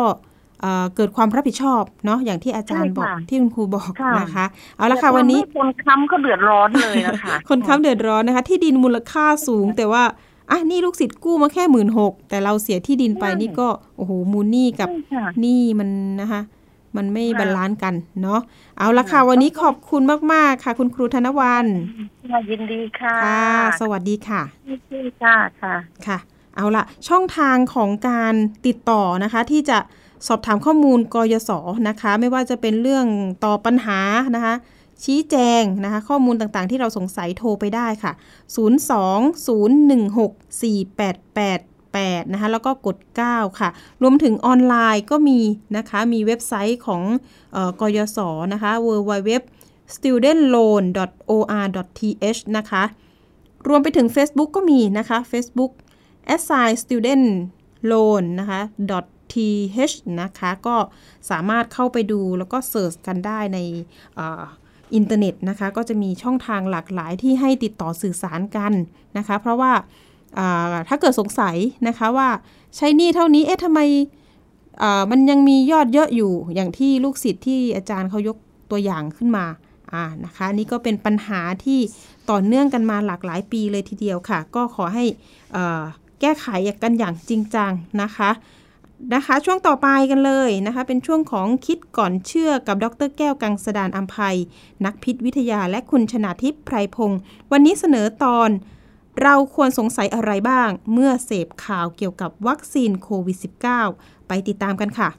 [0.62, 4.46] เอ่อเกิดความรับผิดชอบเนาะอย่างที่อาจารย์บอกใช่ค่ะที่คุณครูบอกค่ะนะคะ
[4.78, 10.04] เอาละค่ะวันนี้อย่าทำให้คนค้ำก็เดือดร้อนเลยนะคะ คนค้ำเดือดร้อนนะคะ ที่ดินมูลค่าสูงแต่ว่า
[10.52, 15.90] อะนี่ลูกศิษย์กู้มาแค่หมื่นหกแต่เราเสียที่ดินไปใช่นี่ก็โอ้โหมูลหนี้กับใช่ค่ะหนี้มัน
[16.22, 16.42] นะคะ
[16.98, 17.94] มันไม่ค่ะ balance กัน
[18.24, 18.40] เนาะ
[18.80, 20.02] เอาละค่ะค่ะ วันนี้ขอบคุณ
[20.34, 21.66] มาก ๆ ค่ะ คุณครูธนวัน
[22.32, 23.50] ค่ะยินดีค่ะค่ะ
[23.82, 25.76] สวัสดีค่ะยินดีค่ะค่ะ
[26.08, 26.18] ค่ะ
[26.56, 28.34] เอาละช่องทางของการ
[28.66, 29.78] ติดต่อนะคะ ที่จะ
[30.28, 31.52] สอบถามข้อมูลกยศ
[31.90, 33.06] นะคะ ไม่ว่าจะเป็นเรื่อง
[33.44, 34.00] ตอบปัญหา
[34.36, 34.56] นะคะ
[35.04, 38.12] ชี้แจงนะคะ ข้อมูลต่างๆ ที่เราสงสัยโทรไปได้ค่ะ
[42.04, 43.70] 8 นะคะ แล้วก็กด 9 ค่ะ
[44.02, 45.40] รวมถึงออนไลน์ก็มี
[45.78, 47.04] นะคะ มีเว็บไซต์ของ
[47.56, 48.18] ออกยศ
[48.54, 49.30] นะคะ www
[49.96, 52.84] studentloan.or.th นะคะ
[53.68, 55.72] รวมไปถึง Facebook ก็มีนะคะ Facebook
[56.36, 57.28] assign student
[57.92, 58.60] loan นะคะ
[59.34, 60.76] .th นะคะ ก็
[61.30, 63.60] สามารถเข้าไปดูแล้วก็เสิร์ชกันได้ใน
[64.96, 68.74] อินเทอร์เน็ตนะคะ ก็จะมีช่องทางหลากหลายที่ให้ติดต่อสื่อสารกัน
[69.18, 69.72] นะคะ เพราะว่า
[70.90, 71.56] ถ้าเกิดสงสัย
[71.88, 72.30] นะคะว่า
[72.76, 73.80] ใช้หนี้เท่านี้เอ๊ะทำไม
[75.12, 78.38] มันยังมียอดเยอะอยู่อย่างที่ลูกศิษย์ที่อาจารย์เขายก
[78.72, 79.46] ตัวอย่างขึ้นมา
[79.94, 81.80] อ่านะคะนี่ก็เป็นปัญหาที่
[82.30, 85.06] ต่อเนื่องกันมาหลากหลายปีเลยทีเดียวค่ะ ก็ขอให้
[86.22, 86.48] แก้ไข
[86.84, 87.72] กันอย่างจริงจัง
[88.02, 88.32] นะคะ
[89.14, 94.38] นะคะ ช่วงต่อไปกันเลยนะคะ เป็นช่วงของคิดก่อนเชื่อกับดรแก้วกังสดานอัมภัย
[94.86, 97.20] นักพิษวิทยาและคุณชนาทิพย์ไพรพงศ์
[97.52, 98.50] วันนี้เสนอตอน
[99.22, 103.38] เราควรสงสัยอะไรบ้าง เมื่อเสพข่าวเกี่ยวกับวัคซีนโควิด
[103.84, 105.10] -19 ไปติดตามกันค่ะ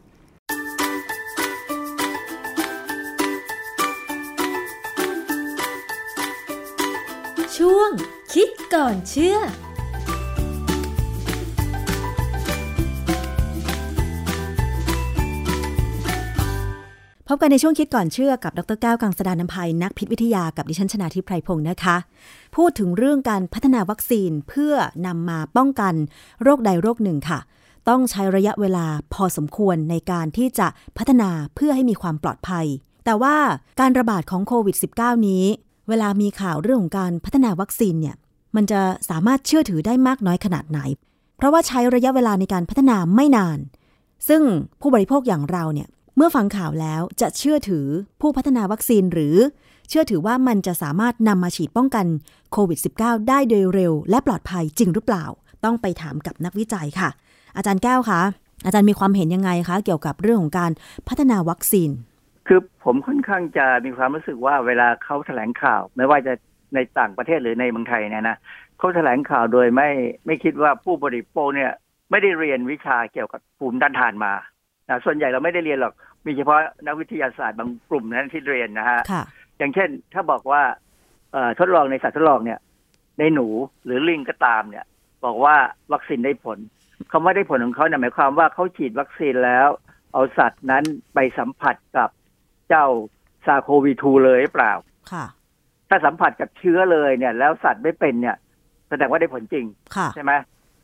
[7.57, 7.91] ช่วง
[8.33, 9.39] คิดก่อนเชื่อ
[17.29, 21.97] พบกันในช่วงคิดก่อนเชื่อกับดรแก้วกังสดานนภัยนักพิษวิทยากับดิฉันชนาทิพไพรพงศ์นะคะ
[22.57, 24.74] พูดถึงเรื่องการพัฒนาวัคซีนเพื่อ
[25.07, 25.95] นำมาป้องกัน
[26.43, 27.39] โรคใดโรคหนึ่งค่ะ
[27.89, 30.68] ต้องใช้ระยะเวลาพอสมควรในการที่จะ
[30.99, 32.66] พัฒนาเพื่อให้มีความปลอดภัย
[33.05, 33.37] แต่ว่า
[33.81, 35.45] การระบาดของโควิด -19 นี้
[35.89, 38.16] เวลามีข่าวเรื่องของการพัฒนาวัคซีนเนี่ย
[38.57, 40.81] มันจะสามารถเชื่อถือได้มากน้อยขนาดไหน
[41.37, 43.59] เพราะว่าใช้ระยะเวลาในการพัฒนาไม่นาน
[44.29, 44.43] ซึ่ง
[44.81, 45.89] ผู้บริโภคอย่างเราเนี่ย
[46.19, 47.87] เมื่อฟังข่าวแล้วจะเชื่อถือ
[48.21, 49.37] ผู้พัฒนาวัคซีนหรือ
[49.89, 52.07] เชื่อถือว่ามันจะสามารถนำมาฉีดป้องกัน
[52.53, 55.25] โควิด -19 ได้โดยเร็ว และปลอดภัยจริงหรือเปล่า
[55.64, 57.11] ต้องไปถามกับนักวิจัยค่ะ
[57.57, 58.21] อาจารย์แก้วคะ
[58.64, 60.73] อาจารย์มีความเห็นยังไงคะ เกี่ยวกับเรื่องของการ
[61.09, 61.91] พัฒนาวัคซีน
[62.47, 66.33] คือผมค่อนข้างจะมีความรู้สึกว่าเวลาเขาแถลงข่าว ไม่ว่าจะ
[66.75, 68.37] ในต่างประเทศหรือในเมืองไทยเนี่ยนะ
[68.79, 69.91] เขาแถลงข่าวโดยไม่
[70.27, 71.73] ไม่คิดว่าผู้บริโภคเนี่ย
[72.11, 74.33] ไม่ได้เรียนวิชาเกี่ยวกับภูมิต้านทานมา
[74.89, 75.95] นะส่วนใหญ่เราไม่ได้เรียนหรอก
[76.26, 79.22] มีเฉพาะนักวิทยาศาสตร์บางกลุ่มนั้นที่เรียนนะฮะค่ะ
[79.59, 80.62] อย่างเช่น ถ้าบอกว่า
[81.32, 82.59] เอ่อทดลองในสัตว์ทดลองเนี่ย
[83.18, 83.47] ในหนู
[83.84, 84.84] หรือลิงก็ตามเนี่ย
[85.24, 85.57] บอกว่า
[85.93, 86.59] วัคซีนได้ผล
[87.11, 89.68] คำว่าได้ผลของเขาเนี่ยหมายความว่าเขาฉีดวัคซีนแล้ว
[90.12, 90.84] เอาสัตว์นั้น
[91.14, 92.11] ไปสัมผัสกับ
[92.68, 92.87] เจ้า
[93.47, 94.72] ซาโควีทูเลยหรือเปล่า
[95.12, 95.24] ค่ะ
[95.89, 98.37] ถ้าสัมผัสกับเชื้อเลยเนี่ย แล้วสัตว์ไม่เป็นเนี่ย
[98.89, 99.64] แสดงว่าได้ผลจริง
[99.97, 100.32] ค่ะใช่ไหม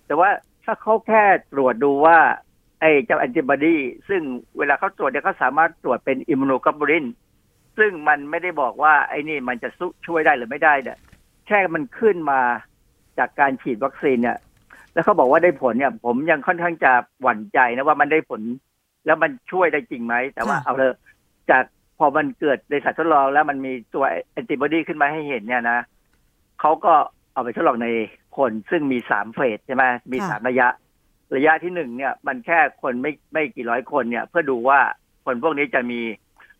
[0.07, 0.31] แต่ว่า
[0.65, 2.19] ถ้าเขาแค่ตรวจดูว่า
[2.83, 3.77] ไอ้เจ้าแอนติบอดี
[4.09, 4.23] ซึ่ง
[4.59, 7.07] เวลาเขาตรวจเนี่ยเขาสามารถตรวจเป็นอิมมูโนกลบูลิน
[7.79, 10.99] ซึ่งมันไม่ได้บอกว่าไอ้นี่มันจะสู้ช่วยได้หรือไม่ได้เนี่ย
[11.47, 12.41] แค่มันขึ้นมา
[13.19, 14.39] จากการฉีดวัคซีนเนี่ย
[14.93, 18.41] แล้วเขาบอกว่าได้ผลเนี่ย ผมยังค่อนข้างจะหวั่นใจนะว่ามันได้ผล
[19.07, 20.93] แล้วมันช่วยได้จริงไหม แต่ว่าค่ะเอาเลย
[21.51, 21.65] จาก
[21.99, 25.79] พอมันเกิดในสัตว์ทดลองแล้วมันมีตัวแอนติบอดีขึ้นมาให้เห็นเนี่ยนะ
[26.61, 26.93] เขาก็
[27.33, 27.89] เอาไปทดลองใน
[28.37, 30.69] คนซึ่งมีสามเฟสใช่ไหมมีค่ะสามระยะ
[31.35, 34.81] ระยะที่หนึ่งเนี่ยมันแค่คนไม่ไม่กี่ร้อยคนเนี่ย เพื่อดูว่า
[35.25, 36.01] คนพวกนี้จะมี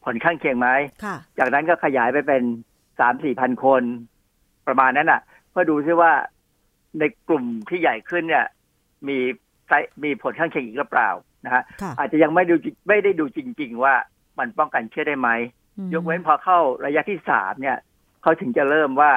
[0.05, 0.69] ผลข้างเคียงไหม
[1.05, 2.43] ค่ะจากนั้นก็ขยายไปเป็น
[3.01, 3.83] สามสี่พันคน
[4.67, 5.21] ประมาณนั้นอะ
[5.51, 6.13] เพื่อดูซิว่า
[6.99, 8.47] ในกลุ่มที่ใหญ่ขึ้นเนี่ย
[9.09, 9.19] มี
[9.67, 9.73] ไซ
[10.05, 11.11] มีผลข้างเคียงอีกหรือเปล่า
[11.45, 13.95] นะฮะค่ะอาจจะยังไม่ดูจริไม่ได้ดูจริง ๆ ว่า
[14.39, 15.31] มันป้องกันเชื้อได้ไหม
[15.79, 17.79] อืมยกเว้นพอเข้าระยะที่สามเนี่ย
[18.23, 19.13] เขาถึงจะเริ่มว่า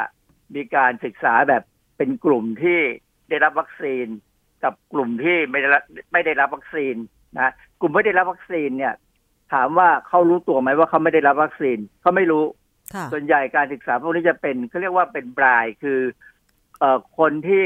[0.56, 1.64] มีการศึกษาแบบ
[1.98, 2.80] เป็นกลุ่มที่
[3.30, 4.08] ได้รับวัคซีน
[4.66, 6.96] กับกลุ่มที่ไม่ได้รับไม่ได้รับวัคซีน
[7.40, 7.52] นะ
[7.82, 8.94] กลุ่มไม่ได้รับวัคซีนเนี่ย
[9.54, 12.44] ถามว่าเขารู้ตัวไหมว่าเขาไม่ได้รับวัคซีนเขาไม่รู้
[12.94, 16.00] ค่ะส่วนใหญ่การศึกษาพวกนี้จะเป็นเขาเรียกว่าเป็นบรายคือ
[16.80, 17.66] เอ่อคนที่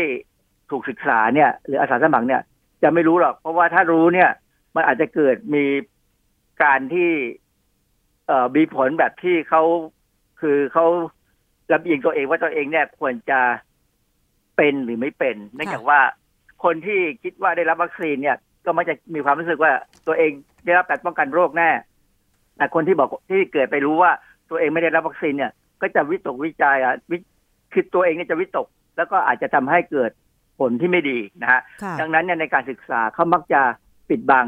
[0.69, 2.41] ถูกศึกษาเนี่ย หรืออาสาสมัครเนี่ย
[2.83, 4.29] จะไม่รู้หรอก เพราะว่าถ้ารู้เนี่ย
[4.75, 5.65] มันอาจจะเกิดมี
[6.63, 7.11] การที่
[8.27, 9.63] เอ่อมีผลแบบที่เขา
[10.41, 10.85] คือเขา
[11.71, 13.39] ลำเอียงตัวเองว่าตัวเองเนี่ยควรจะ
[14.57, 15.99] เป็นหรือไม่เป็นเนื่องจากว่า
[16.63, 19.71] คนที่คิดว่าได้รับวัคซีนเนี่ย ก็มักจะมีความรู้สึกว่า
[20.07, 20.31] ตัวเอง
[20.65, 21.69] ได้รับการป้องกันโรคแน่
[22.57, 24.11] แต่คนที่บอกที่เกิดไปรู้ว่า
[24.49, 25.51] ตัวเองไม่ได้รับวัคซีนเนี่ย
[25.81, 27.17] ก็จะวิตกวิจารณ์อะวิ
[27.73, 30.11] คือตัวเองเนี่ยจะวิตก แล้วก็อาจจะทำให้เกิด
[30.59, 33.61] ผลที่ไม่ดีนะฮะค่ะดังนั้นเนี่ยในการศึกษาเขามักจะ
[34.09, 34.45] ปิดบัง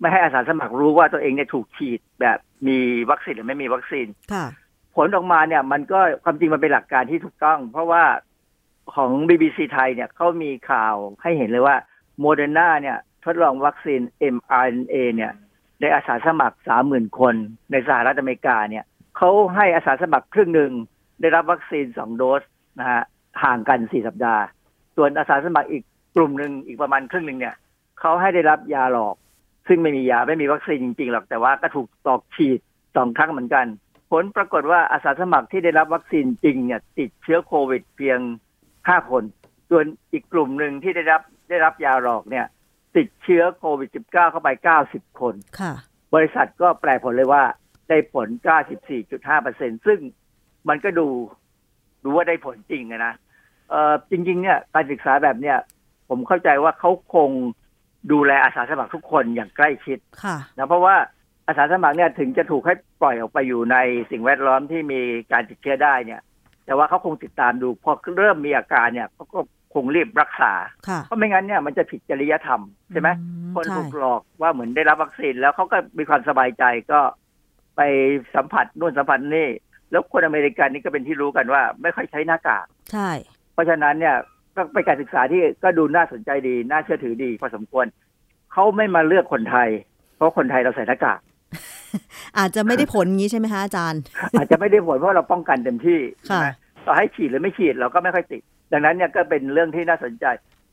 [0.00, 2.78] ไม่ให้อาสาสมัครรู้ว่าตัวเองเนี่ยถูกฉีดแบบมี
[3.10, 4.44] วัคซีนหรือไม่มีวัคซีนค่ะ
[4.96, 8.02] ผลออกมาเนี่ย มันก็ความจริงมันเป็นหลักการที่ถูกต้อง เพราะว่า
[8.94, 11.76] ของ BBC ไทยเนี่ยเขามีข่าวให้เห็นเลยว่า
[12.20, 14.00] โมเดอร์นาเนี่ยทดลองวัคซีน
[14.34, 15.32] mRNA เนี่ย
[15.80, 17.34] ในอาสาสมัครสามหมื่นคน
[17.70, 18.84] ในสหรัฐอเมริกาเนี่ย
[19.16, 20.72] เขาให้อาสาสมัครครึ่งหนึ่ง
[21.20, 22.42] ได้รับวัคซีนสองโดส
[22.78, 23.02] นะฮะ
[23.42, 24.42] ห่างกันสี่สัปดาห์
[24.96, 25.82] ส่วนอาสาสมัครอีก
[26.16, 27.54] กลุ่มหนึ่งอีกประมาณครึ่งหนึ่งเนี่ย
[28.00, 29.16] เขาให้ได้รับยาหลอก
[29.68, 32.58] ซึ่งไม่มียาไม่มีวัคซีนจริงๆหรอกแต่ว่าก็ถูกตอกฉีด
[32.96, 33.66] สองครั้งเหมือนกัน
[34.10, 38.18] ผลปรากฏว่าอาสาสมัครที่ได้รับวัคซีนจริงเนี่ยติดเชื้อโควิดเพียง
[38.88, 39.22] ห้าคน
[39.70, 42.46] ส่วนอีกกลุ่มหนึ่งที่ได้รับได้รับยาหลอกเนี่ย
[42.96, 45.72] ติดเชื้อโควิด -19 เข้าไปเก้าสิบคนค่ะ
[46.14, 47.42] บริษัทก็แปลผลเลยว่า
[47.88, 48.28] ได้ผล
[48.86, 49.98] 94.5เปอร์เซ็นซึ่ง
[50.68, 51.06] มันก็ดู
[52.02, 53.14] ดูว่าได้ผลจริงอะนะ
[53.70, 55.56] เออจริง ๆ เนี่ยการศึกษาแบบเนี้ย
[56.08, 57.30] ผมเข้าใจว่าเขาคง
[58.12, 60.96] ดูแลอาสาสมัครทุกคนอย่างใกล้ชิดค่ะนะเพราะว่า
[61.46, 63.76] อาสาสมัครเนี่ยถึงจะถูกให้ปล่อยออกไปอยู่ใน
[64.10, 65.00] สิ่งแวดล้อมที่มี
[65.32, 66.20] การติดเชื้อได้เนี่ย
[66.68, 69.38] แต่ว่าเขาคงติดตามดู พอเริ่มมีอาการเนี่ยเขาก็
[69.74, 70.52] คงรีบรักษา
[70.88, 72.60] ค่ะเพราะไม่งั้นเนี่ยมันจะผิดจริยธรรม
[72.92, 77.00] ใช่ไหมอืมคนใช่ถูกหลอกว่าเหมือนได้รับวัคซีนแล้วเขาก็มีความสบายใจก็
[77.76, 77.80] ไป
[78.34, 79.48] สัมผัสนู่นสัมผัสนี่
[79.90, 83.10] แล้วคนอเมริกันนี่ก็เป็นที่รู้กันว่า ไม่ค่อยใช้หน้ากากใช่
[83.52, 84.16] เพราะฉะนั้นเนี่ย
[84.56, 87.86] ก็เป็นการศึกษาที่ก็ดูน่าสนใจดี น่าเชื่อถือดีพอสมควร
[88.52, 89.68] เขาไม่มาเลือกคนไทย
[90.16, 91.18] เพราะคนไทยเราใส่หน้ากาก
[92.38, 94.00] อาจจะไม่ได้ผลงี้ใช่ไหมคะอาจารย์
[94.38, 96.48] อาจจะไม่ได้ผลเพราะเราป้องกันเต็มที่ค่ะใช่ไหม
[96.86, 100.26] ต่อให้ฉีดหรือไม่ฉีดเราก็ไม่ค่อยติด ดังนั้นเนี่ยก็เป็นเรื่องที่น่าสนใจ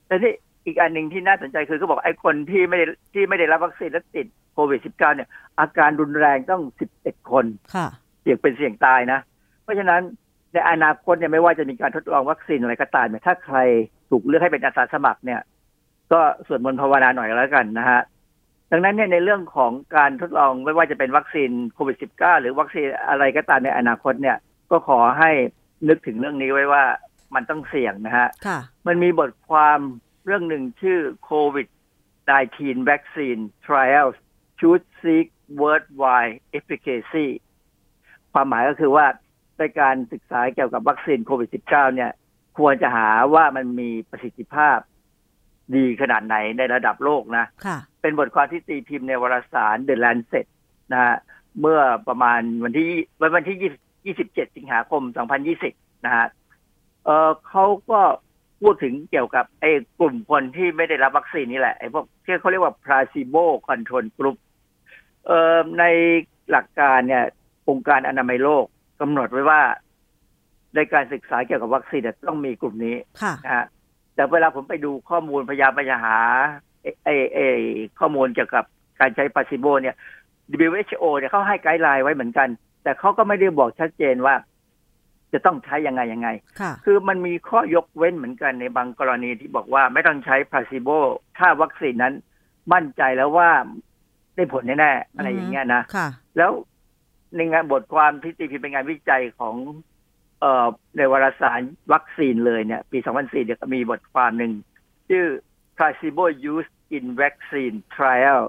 [0.07, 0.33] แต่ที่
[0.65, 6.61] อีกอันหนึ่งที่น่าสนใจคือเขาบอกไอ้คนที่ไม่ได้ที่ไม่ได้รับวัคซีนและติดโควิด -19 เนี่ย อาการรุนแรงต้อง
[6.97, 7.45] 11 คน
[7.75, 7.87] ค่ะ
[8.21, 9.19] เสี่ยงเป็นเสี่ยงตายนะ
[9.63, 10.01] เพราะฉะนั้น
[10.53, 13.57] ในอนาคตเนี่ยไม่ว่าจะมีการทดลองวัคซีนอะไรก็ตามเนี่ยถ้าใคร
[14.09, 15.41] ถูกเลือกให้เป็นอาสาสมัครเนี่ย
[16.11, 18.01] ก็สวดมนต์ภาวนาหน่อยแล้วกันนะฮะ
[18.71, 24.37] ดังนั้นเนี่ยในเรื่องของการทดลองไม่ว่าจะเป็นวัคซีนโควิด -19 หรือวัคซีนอะไรก็ตามในอนาคตเนี่ย
[24.71, 25.31] ก็ขอให้
[25.87, 26.83] นึกถึงเรื่องนี้ไว้ว่า
[27.35, 29.79] มันต้องเสี่ยงนะฮะค่ะมันมีบทความ
[30.25, 30.99] เรื่องหนึ่งชื่อ
[31.29, 31.67] COVID
[32.29, 34.15] 19 Vaccine Trials
[34.59, 35.27] Should Seek
[35.61, 37.27] Worldwide Efficacy
[38.33, 39.05] ความหมายก็คือว่า
[39.57, 42.11] ในการศึกษาเกี่ยวกับวัคซีนโควิด -19 เนี่ย
[42.57, 44.77] ควรจะหาว่ามันมีประสิทธิภาพ
[45.75, 50.45] ดีขนาดไหนในระดับโลกนะค่ะเป็นบทความที่ตีพิมพ์ในวารสาร The Lancet
[50.93, 51.15] นะฮะ
[51.61, 52.89] เมื่อประมาณวันที่
[53.21, 55.01] วันวันที่ 27 สิงหาคม
[55.53, 56.25] 2020 นะฮะ
[57.05, 58.01] เออเขาก็
[58.61, 64.37] พูดถึงเกี่ยวกับไอ้กลุ่มคนที่ไม่ได้รับวัคซีนนี่แหละไอ้พวกที่เขาเรียกว่า placebo control group
[65.25, 65.83] เอ่อใน
[66.51, 67.23] หลักการเนี่ย
[67.69, 68.65] องค์การอนามัยโลก
[69.01, 69.61] กำหนดไว้ว่า
[70.75, 73.65] ในการศึกษาเกี่ยวกับวัคซีนเนี่ยต้องมีกลุ่มนี้ค่ะนะฮะ
[74.15, 76.17] แต่เวลาผมไปดูข้อมูลพยายามไปหา
[76.81, 77.47] ไอ้ไอ้ไอ้
[77.99, 78.63] ข้อมูลเกี่ยวกับ
[78.99, 79.95] การใช้ปาซิโบเนี่ย
[80.69, 82.49] WHO เนี่ยเขาให้ไกด์ไลน์ไว้เหมือนกัน
[82.83, 84.35] แต่เขาก็ไม่ได้บอกชัดเจนว่า
[85.33, 90.89] จะต้องใช้ยังไงยังไงค่ะคือมันมีข้อยกเว้นเหมือนกันในบางกรณีที่บอกว่าไม่ต้องใช้พาซิโบ
[91.37, 92.13] ถ้าวัคซีนนั้น
[92.73, 93.49] มั่นใจแล้วว่า
[94.35, 96.07] ได้ผลแน่ๆอะไรอย่างเงี้ยนะค่ะ
[96.37, 96.51] แล้ว
[97.35, 99.94] ในงานบทความที่ตีพิมพ์เป็นงานวิจัยของเอ่อ
[100.97, 101.61] ในวารสาร
[101.93, 104.51] วัคซีนเลยเนี่ย ปี 2004เนี่ยก็มีบทความหนึ่ง
[105.09, 105.25] ชื่อ
[105.77, 108.41] placebo use in vaccine trial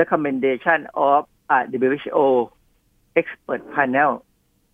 [0.00, 1.20] recommendation of
[1.88, 2.26] WHO
[3.20, 4.12] expert panel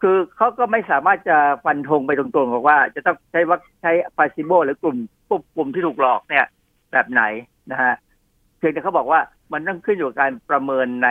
[0.01, 4.97] คือเขาก็ไม่สามารถจะฟันธงไปตรงๆบอกว่า จะต้องใช้วัคใช้ placebo หรือกลุ่ม
[5.29, 6.47] พวกกลุ่มที่ถูกหลอกเนี่ย
[6.93, 7.23] แบบไหน
[7.71, 7.95] นะฮะ
[8.59, 9.21] เพียงแต่เขาบอกว่า
[9.53, 11.09] มันต้องขึ้นอยู่กับการประเมินใน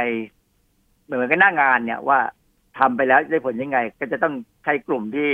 [1.03, 2.19] เหมือนกับหน้างานเนี่ยว่า
[2.77, 4.33] ทำไปแล้วได้ผลยังไง ก็จะต้อง
[4.63, 5.29] ใช้กลุ่มที่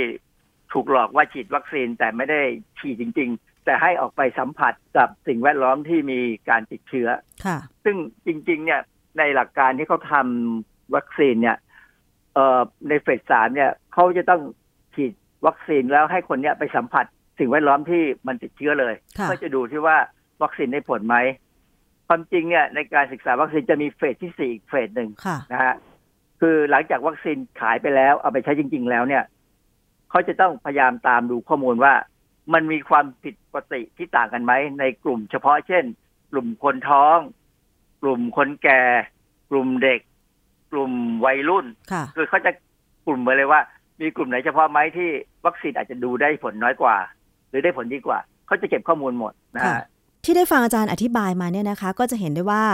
[0.72, 2.40] ถูกหลอกว่าฉีดวัคซีนแต่ไม่ได้
[2.78, 6.20] ฉีดจริง ๆ แต่ให้ออกไปสัมผัสกับสิ่งแวดล้อมที่มี
[6.50, 7.08] การติดเชื้อ
[7.44, 8.80] ค่ะ ซึ่งจริง ๆ เนี่ย
[9.18, 11.56] ในหลักการที่เขาทำวัคซีนเนี่ย
[12.34, 14.42] เอ่อในเฟสสามเนี่ยเขาจะต้อง
[14.94, 15.12] ฉีด
[15.46, 17.04] วัคซีนแล้วให้คนเนี่ยไปสัมผัส
[17.38, 19.96] สิ่งแวดล้อมที่มันติดเชื้อเลยค่ะเพื่อจะดูที่ว่า
[20.42, 21.16] วัคซีนได้ผลไหม
[22.08, 25.74] ความจริงเนี่ยในการศึกษาวัคซีนจะมีเฟสที่สี่อีกเฟสหนึ่งค่ะนะฮะ
[26.40, 29.24] คือหลังจากวัคซีนขายไปแล้วเอาไปใช้จริง ๆ แล้วเนี่ย
[30.10, 31.94] เขาจะต้องพยายามตามดูข้อมูลว่า
[32.52, 35.84] มันมีความผิดปกติที่ต่างกันไหมในกลุ่มเฉพาะเช่น
[36.30, 37.18] กลุ่มคนท้อง
[38.02, 38.82] กลุ่มคนแก่
[39.50, 40.00] กลุ่มเด็ก
[40.72, 40.92] กลุ่ม
[41.24, 42.52] วัยรุ่นค่ะคือเขาจะ
[43.06, 43.60] กลุ่มไปเลยว่า
[44.00, 45.08] มีกลุ่มไหนเฉพาะไหมที่
[45.46, 46.96] วัคซีนอาจจะดูได้ผลน้อยกว่า
[47.48, 49.84] หรือได้ผลดีกว่าเขาจะเก็บข้อมูลหมดนะค่ะฮะ
[50.24, 52.64] ที่ได้ฟังอาจารย์อธิบายมาเนี่ยนะคะ ก็จะเห็นได้ว่า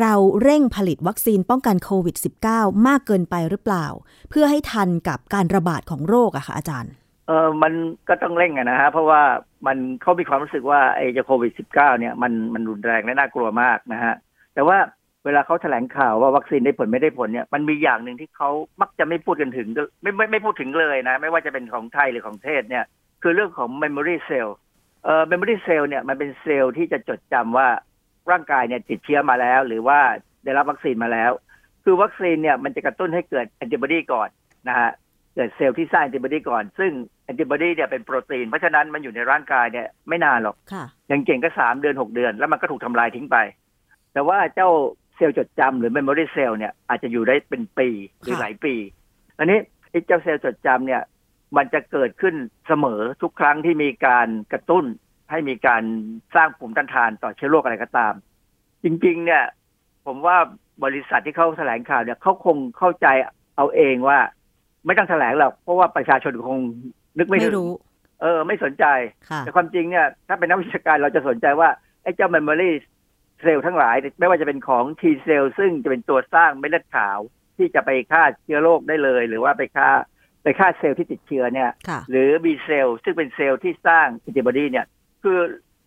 [0.00, 2.16] เราเร่งผลิตวัคซีนป้องกันโควิด
[2.50, 3.86] -19 มากเกินไปหรือเปล่า
[4.30, 6.92] เพื่อให้ทันกับการระบาดของโรคอะค่ะอาจารย์
[7.26, 7.72] เออมัน
[8.08, 9.22] ก็ต้องเร่งอะนะฮะเพราะว่า
[9.66, 14.14] มันเขามีความรู้สึกว่าไอ้จะโควิด -19 เนี่ยมันมันรุนแรงและน่ากลัวมากนะฮะ
[14.54, 14.78] แต่ว่า
[15.24, 19.66] เวลาเขาแถลงข่าวว่าวัคซีนได้ผลไม่ได้ผลเนี่ยมันมีอย่างหนึ่งที่เขามักจะไม่พูดกันถึง
[20.02, 22.84] ไม่ไม่ไม่พูดถึงเลยนะ ไม่ว่าจะเป็นของไทยหรือของเทศเนี่ย
[23.22, 24.50] คือเรื่องของ memory cell
[25.04, 27.68] เอ่อ memory cell เนี่ยมันเป็นเซลล์ที่จะจดจำว่า
[28.30, 29.98] ร่างกายเนี่ยติดเชื้อมาแล้ว หรือว่า
[30.44, 31.32] ได้รับวัคซีนมาแล้ว
[31.84, 34.28] คือวัคซีนเนี่ยมันจะกระตุ้นให้เกิดแอนติบอดีก่อน
[34.68, 34.90] นะฮะ
[35.34, 36.92] เกิดเซลล์ที่สร้างแอนติบอดีก่อน ซึ่ง
[37.24, 43.36] แอนติบอดีเนี่ยเป็นโปรตีน เพราะฉะนั้นมันอยู่ในร่างกายเนี่ยไม่นานหรอกค่ะอย่างเก่งก็สามเดือนหกเดือน แล้วมันก็ถูกทำลายทิ้งไป
[44.12, 44.70] แต่ว่าเจ้า
[45.16, 47.88] เซลล์จดจำหรือ memory cell เนี่ยอาจจะอยู่ได้เป็นปี
[48.20, 48.74] หรือค่ะหลายปี
[49.38, 49.58] อันนี้
[49.90, 51.02] ไอ้เจ้าเซลล์จดจำเนี่ย
[51.56, 52.34] มันจะเกิดขึ้น
[52.68, 54.84] เสมอทุกครั้งที่มีการกระตุ้น
[55.30, 55.82] ให้มีการ
[56.34, 58.14] สร้างภูมิต้านทานต่อเชื้อโรคอะไรก็ตาม
[58.84, 59.44] จริง ๆ เนี่ย
[60.06, 60.36] ผมว่า
[60.84, 63.06] บริษัทที่เขาแถลงข่าวเนี่ยเขาคงเข้าใจ
[63.56, 64.18] เอาเองว่า
[64.86, 66.60] ไม่ต้องแถลงหรอกเพราะว่าประชาชนคง
[67.18, 67.72] นึกไม่ไม่ถึงรู้
[68.22, 68.84] เออ ไม่สนใจ
[69.30, 71.68] ค่ะแต่ความจริงเนี่ย ถ้าเป็นนักวิชาการเราจะสนใจว่า
[72.02, 72.70] ไอ้เจ้า memory
[73.42, 77.18] เซลล์ทั้งหลาย ไม่ว่าจะเป็นของ T เซลล์ซึ่งจะเป็นตัวสร้างเม็ดเลือดขาว
[77.56, 79.90] ที่จะไปฆ่าเชื้อโรคได้เลย หรือว่าไปฆ่า
[80.42, 84.86] ไปฆ่าเซลล์ที่ติดเชื้อเนี่ยค่ะหรือ B เซลล์ซึ่งเป็นเซลล์ที่สร้างแอนติบอดีเนี่ย
[85.22, 85.38] คือ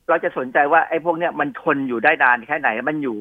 [0.09, 3.17] เราจะสนใจว่าไอ้พวกเนี้ยมันทนอยู่ได้นานแค่ไหนมันอยู่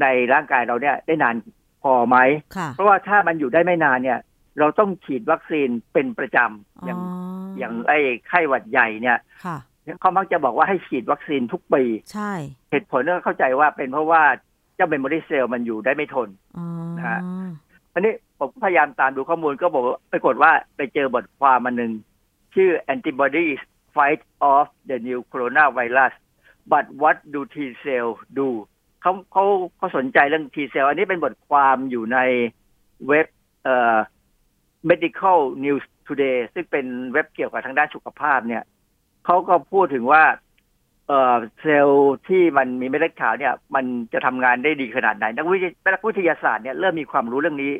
[0.00, 1.34] ในร่างกายเราเนี่ยได้นาน
[1.82, 2.16] พอไหม
[2.56, 4.18] ค่ะเพราะว่าถ้ามันอยู่ได้ไม่นานเนี่ย
[4.58, 7.98] เราต้องฉีดวัคซีนเป็นประจำอย่างอ๋ออย่างไอ้
[8.28, 9.56] ไข้หวัดใหญ่เนี่ยค่ะ
[10.00, 12.32] เขามักจะบอกว่าให้ฉีดวัคซีนทุกปี ใช่
[12.70, 14.22] เหตุผลก็เข้าใจว่าเป็นเพราะว่า
[14.76, 16.66] เจ้า memory cell มันอยู่ได้ไม่ทนอ๋อ
[16.96, 17.20] นะฮะ
[17.94, 18.12] อันนี้
[18.50, 21.92] ผมพยายามตามดูข้อมูลก็บอกว่าปรากฏว่าไปเจอบทความอันหนึ่ง
[22.54, 23.60] ชื่อ antibodies
[23.94, 24.20] fight
[24.52, 26.12] off the new coronavirus
[26.72, 28.48] but what do T cell do
[29.02, 29.44] เขาเขา
[29.76, 32.18] เขาสนใจเรื่อง T cell อันนี้เป็นบทความอยู่ใน
[33.08, 33.26] เว็บ
[33.64, 33.98] เอ่อ
[34.90, 38.62] medical news today ซึ่งเป็นเว็บเกี่ยวกับทางด้านสุขภาพเนี่ย
[39.26, 40.24] เขาก็พูดถึงว่า
[41.08, 47.72] เอ่อเซลล์ที่มันมีเม็ดเลือดขาวเนี่ย มันจะทำงานได้ดีขนาดไหนนักวิทยนักวิทยาศาสตร์เนี่ยเริ่มมีความรู้เรื่องนี้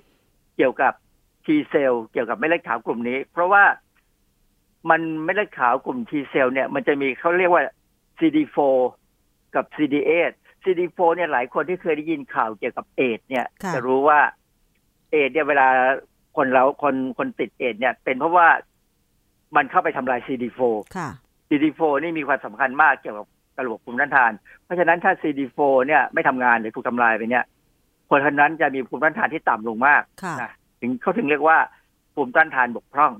[0.57, 0.92] เกี่ยวกับ
[1.44, 3.64] T เซลล์เกี่ยวกับเม็ดเลือดขาวกลุ่มนี้ เพราะว่า
[4.90, 7.62] มันเม็ดเลือดขาวกลุ่ม T เซลล์เนี่ยมันจะมีเขาเรียกว่า
[8.18, 8.59] CD4
[9.55, 10.32] กับ CD8
[10.62, 14.20] CD4 เนี่ยหลายคนที่เคยได้ยินข่าวเกี่ยวกับเอดส์เนี่ยค่ะจะรู้ว่า
[15.11, 15.66] เอดส์เนี่ยเวลา
[16.36, 18.48] คนเราคนคนติดเอดส์เนี่ย เป็นเพราะว่า
[19.57, 20.61] มันเข้าไปทำลาย CD4
[20.96, 21.09] ค่ะ
[21.48, 23.26] CD4 นี่มีความสำคัญมากเกี่ยวกับ
[23.66, 24.32] ระบบภูมิต้านทาน
[24.64, 27.44] เพราะฉะนั้นถ้า CD4 เนี่ยไม่ทำงานหรือถูกทำลายไปเนี่ย
[28.14, 30.50] คนคนนั้นจะมีภูมิต้านทานที่ต่ำลงมากค่ะนะ
[30.80, 31.58] ถึงเขาถึงเรียกว่า
[32.14, 33.12] ภูมิต้านทานบกพร่อง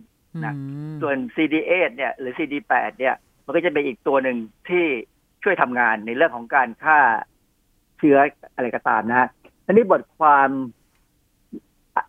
[0.45, 0.61] นะอื
[0.93, 3.15] มส่วน CD8 เนี่ย หรือ CD8 เนี่ย
[3.45, 4.37] มันก็จะเป็นอีกตัวหนึ่ง
[4.69, 4.85] ที่
[5.43, 6.99] ช่วยทำงานในเรื่องของการฆ่า
[7.99, 8.19] เชื้อ
[8.55, 9.29] อะไรก็ตามนะฮะ
[9.67, 10.49] อันนี้บทความ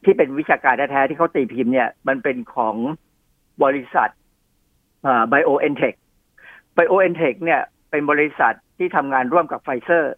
[0.06, 2.76] ที่เป็นวิชาการแท้ๆที่เขาตีพิมพ์เนี่ย มันเป็นของ
[3.64, 4.10] บริษัท
[5.30, 5.94] ไบโอเอ็นเทค
[6.74, 10.14] ไบโอเอ็นเทคเนี่ย เป็นบริษัทที่ทำงานร่วมกับไฟเซอร์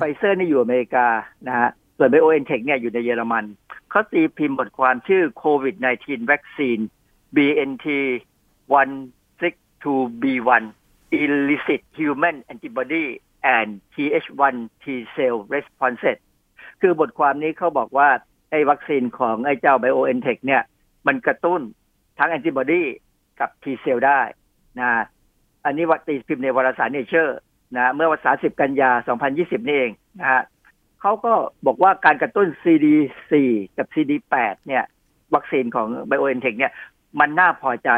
[0.00, 1.06] ไฟเซอร์นี่อยู่อเมริกา
[1.48, 3.44] นะฮะ ส่วนไบโอเอ็นเทคเนี่ยอยู่ในเยอรมัน
[3.90, 6.82] เขาตีพิมพ์บทความชื่อโควิด -19 Vaccine
[7.36, 7.86] BNT
[8.72, 10.62] 162B1
[11.20, 13.04] Illicit Human Antibody
[13.56, 14.84] and TH1 T
[15.14, 16.18] Cell Responses
[16.80, 18.08] คือบทความนี้เขาบอกว่า
[18.50, 20.62] ไอ้วัคซีนของไอ้เจ้า BioNTech เทคเนี่ย
[21.06, 21.60] มันกระตุ้น
[22.18, 22.82] ทั้งแอนติบอดี
[23.40, 24.20] กับ T เซลได้
[24.80, 24.90] นะ
[25.64, 27.38] อันนี้วัคซีพิมพ์ในวารสารเนเจอร์
[27.76, 28.90] นะเมื่อวันที่10กันยา
[29.28, 30.42] 2020 นี่เองนะฮะ
[31.04, 31.32] เขาก็
[31.66, 33.32] บอกว่าการกระตุ้น CD4
[33.78, 34.84] กับ CD8 เนี่ย
[35.34, 36.72] วัคซีนของ BioNTech เนี่ย
[37.20, 37.90] มันน่าพอใจ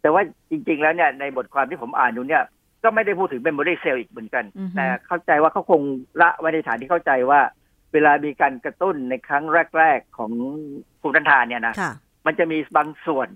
[0.00, 2.44] แต่ว่าจริง ๆ แล้วเนี่ยในบทความที่ผมอ่านดูเนี่ย
[2.82, 4.44] ก็ไม่ได้พูดถึง memory cell อีกเหมือนกัน
[4.76, 5.82] แต่เข้าใจว่าเขาคง
[6.20, 7.40] ละไว้ในฐานที่เข้าใจว่า
[7.92, 9.44] เวลามีการกระตุ้นในครั้ง
[9.78, 10.32] แรก ๆ ของ
[11.00, 11.74] ภูมิต้านทานเนี่ยนะ
[12.26, 13.28] มันจะมีบางส่วน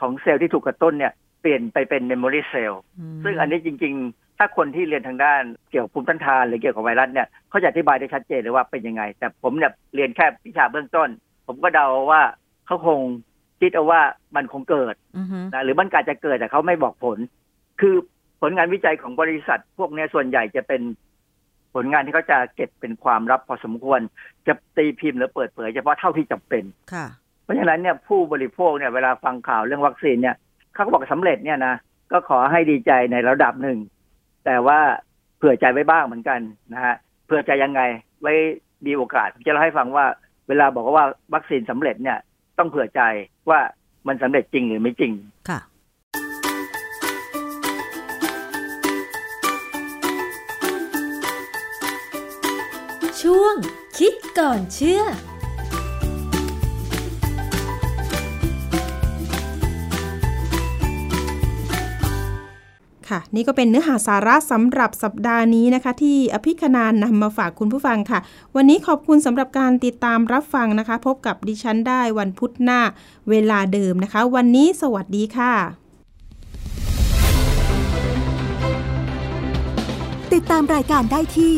[0.00, 2.82] ของเซลล์ที่ถูกกระตุ้นเนี่ย เปลี่ยนไปเป็น memory cell
[3.24, 11.08] ซึ่งอันนี้จริง ๆ ถ้าคนที่เรียนทางด้านเกี่ยวกับภูมิต้านทานหรือเกี่ยวกับไวรัสเนี่ยเขาจะอธิบายได้ชัดเจนเลยว่าเป็นยังไง แต่ผมเนี่ยเรียนแค่วิชาเบื้องต้น
[11.46, 12.22] ผมก็เดาว่า
[12.66, 12.98] เขาคง
[13.60, 14.00] คิดเอาว่า
[14.36, 14.94] มันคงเกิด
[15.52, 17.18] นะหรือมันอาจจะเกิดแต่เขาไม่บอกผล
[17.80, 17.94] คือ
[18.40, 20.82] ผลงานวิจัยของบริษัท พวกนี้ส่วนใหญ่จะเป็น
[21.74, 24.00] ผลงานที่เขาจะเก็บเป็นความลับพอสมควร
[24.46, 27.06] จะตีพิมพ์หรือเปิดเผยเฉพาะเท่าที่จำเป็นค่ะ
[27.44, 30.36] เพราะฉะนั้นเนี่ยผู้บริโภคเนี่ยเวลาฟังข่าวเรื่องวัคซีนเนี่ย
[30.74, 31.74] เขาก็บอกสำเร็จเนี่ยนะ
[32.12, 33.78] ก็ขอให้ดีใจในระดับหนึ่ง
[34.44, 34.78] แต่ว่า
[35.38, 36.40] เผื่อใจไว้บ้างเหมือนกัน
[36.72, 36.94] นะฮะ
[37.26, 37.80] เผื่อใจยังไง
[38.22, 38.32] ไว้
[38.86, 40.06] มีโอกาสผมจะเล่าให้ฟังว่า
[40.48, 42.18] เวลาบอกว่าวัคซีนสำเร็จเนี่ย
[42.58, 43.00] ต้องเผื่อใจ
[43.50, 43.60] ว่า
[44.06, 45.12] มันสำเร็จจริงหรือไม่จริง
[45.48, 45.60] ค่ะ
[53.22, 53.54] ช่วง
[53.98, 55.02] คิดก่อนเชื่อ
[63.12, 68.18] ค่ะ นี่ก็เป็นเนื้อหาสาระสำหรับสัปดาห์นี้นะคะ ที่อภิคณานนำมาฝากคุณผู้ฟังค่ะ
[68.56, 72.80] วันนี้ขอบคุณสำหรับการติดตามรับฟังนะคะ พบกับดิฉันได้วันพุธหน้า
[73.30, 75.54] เวลาเดิมนะคะ วันนี้สวัสดีค่ะ
[80.32, 81.54] ติดตามรายการได้ที่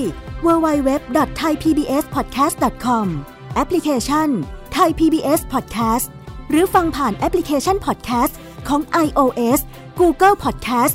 [0.47, 3.07] www.thaipbspodcast.com
[3.55, 4.29] แอปพลิเคชัน
[4.77, 6.07] Thai PBS Podcast
[6.51, 8.35] หรือฟังผ่านแอปพลิเคชัน Podcast
[8.69, 9.61] ของ iOS
[10.01, 10.95] Google Podcast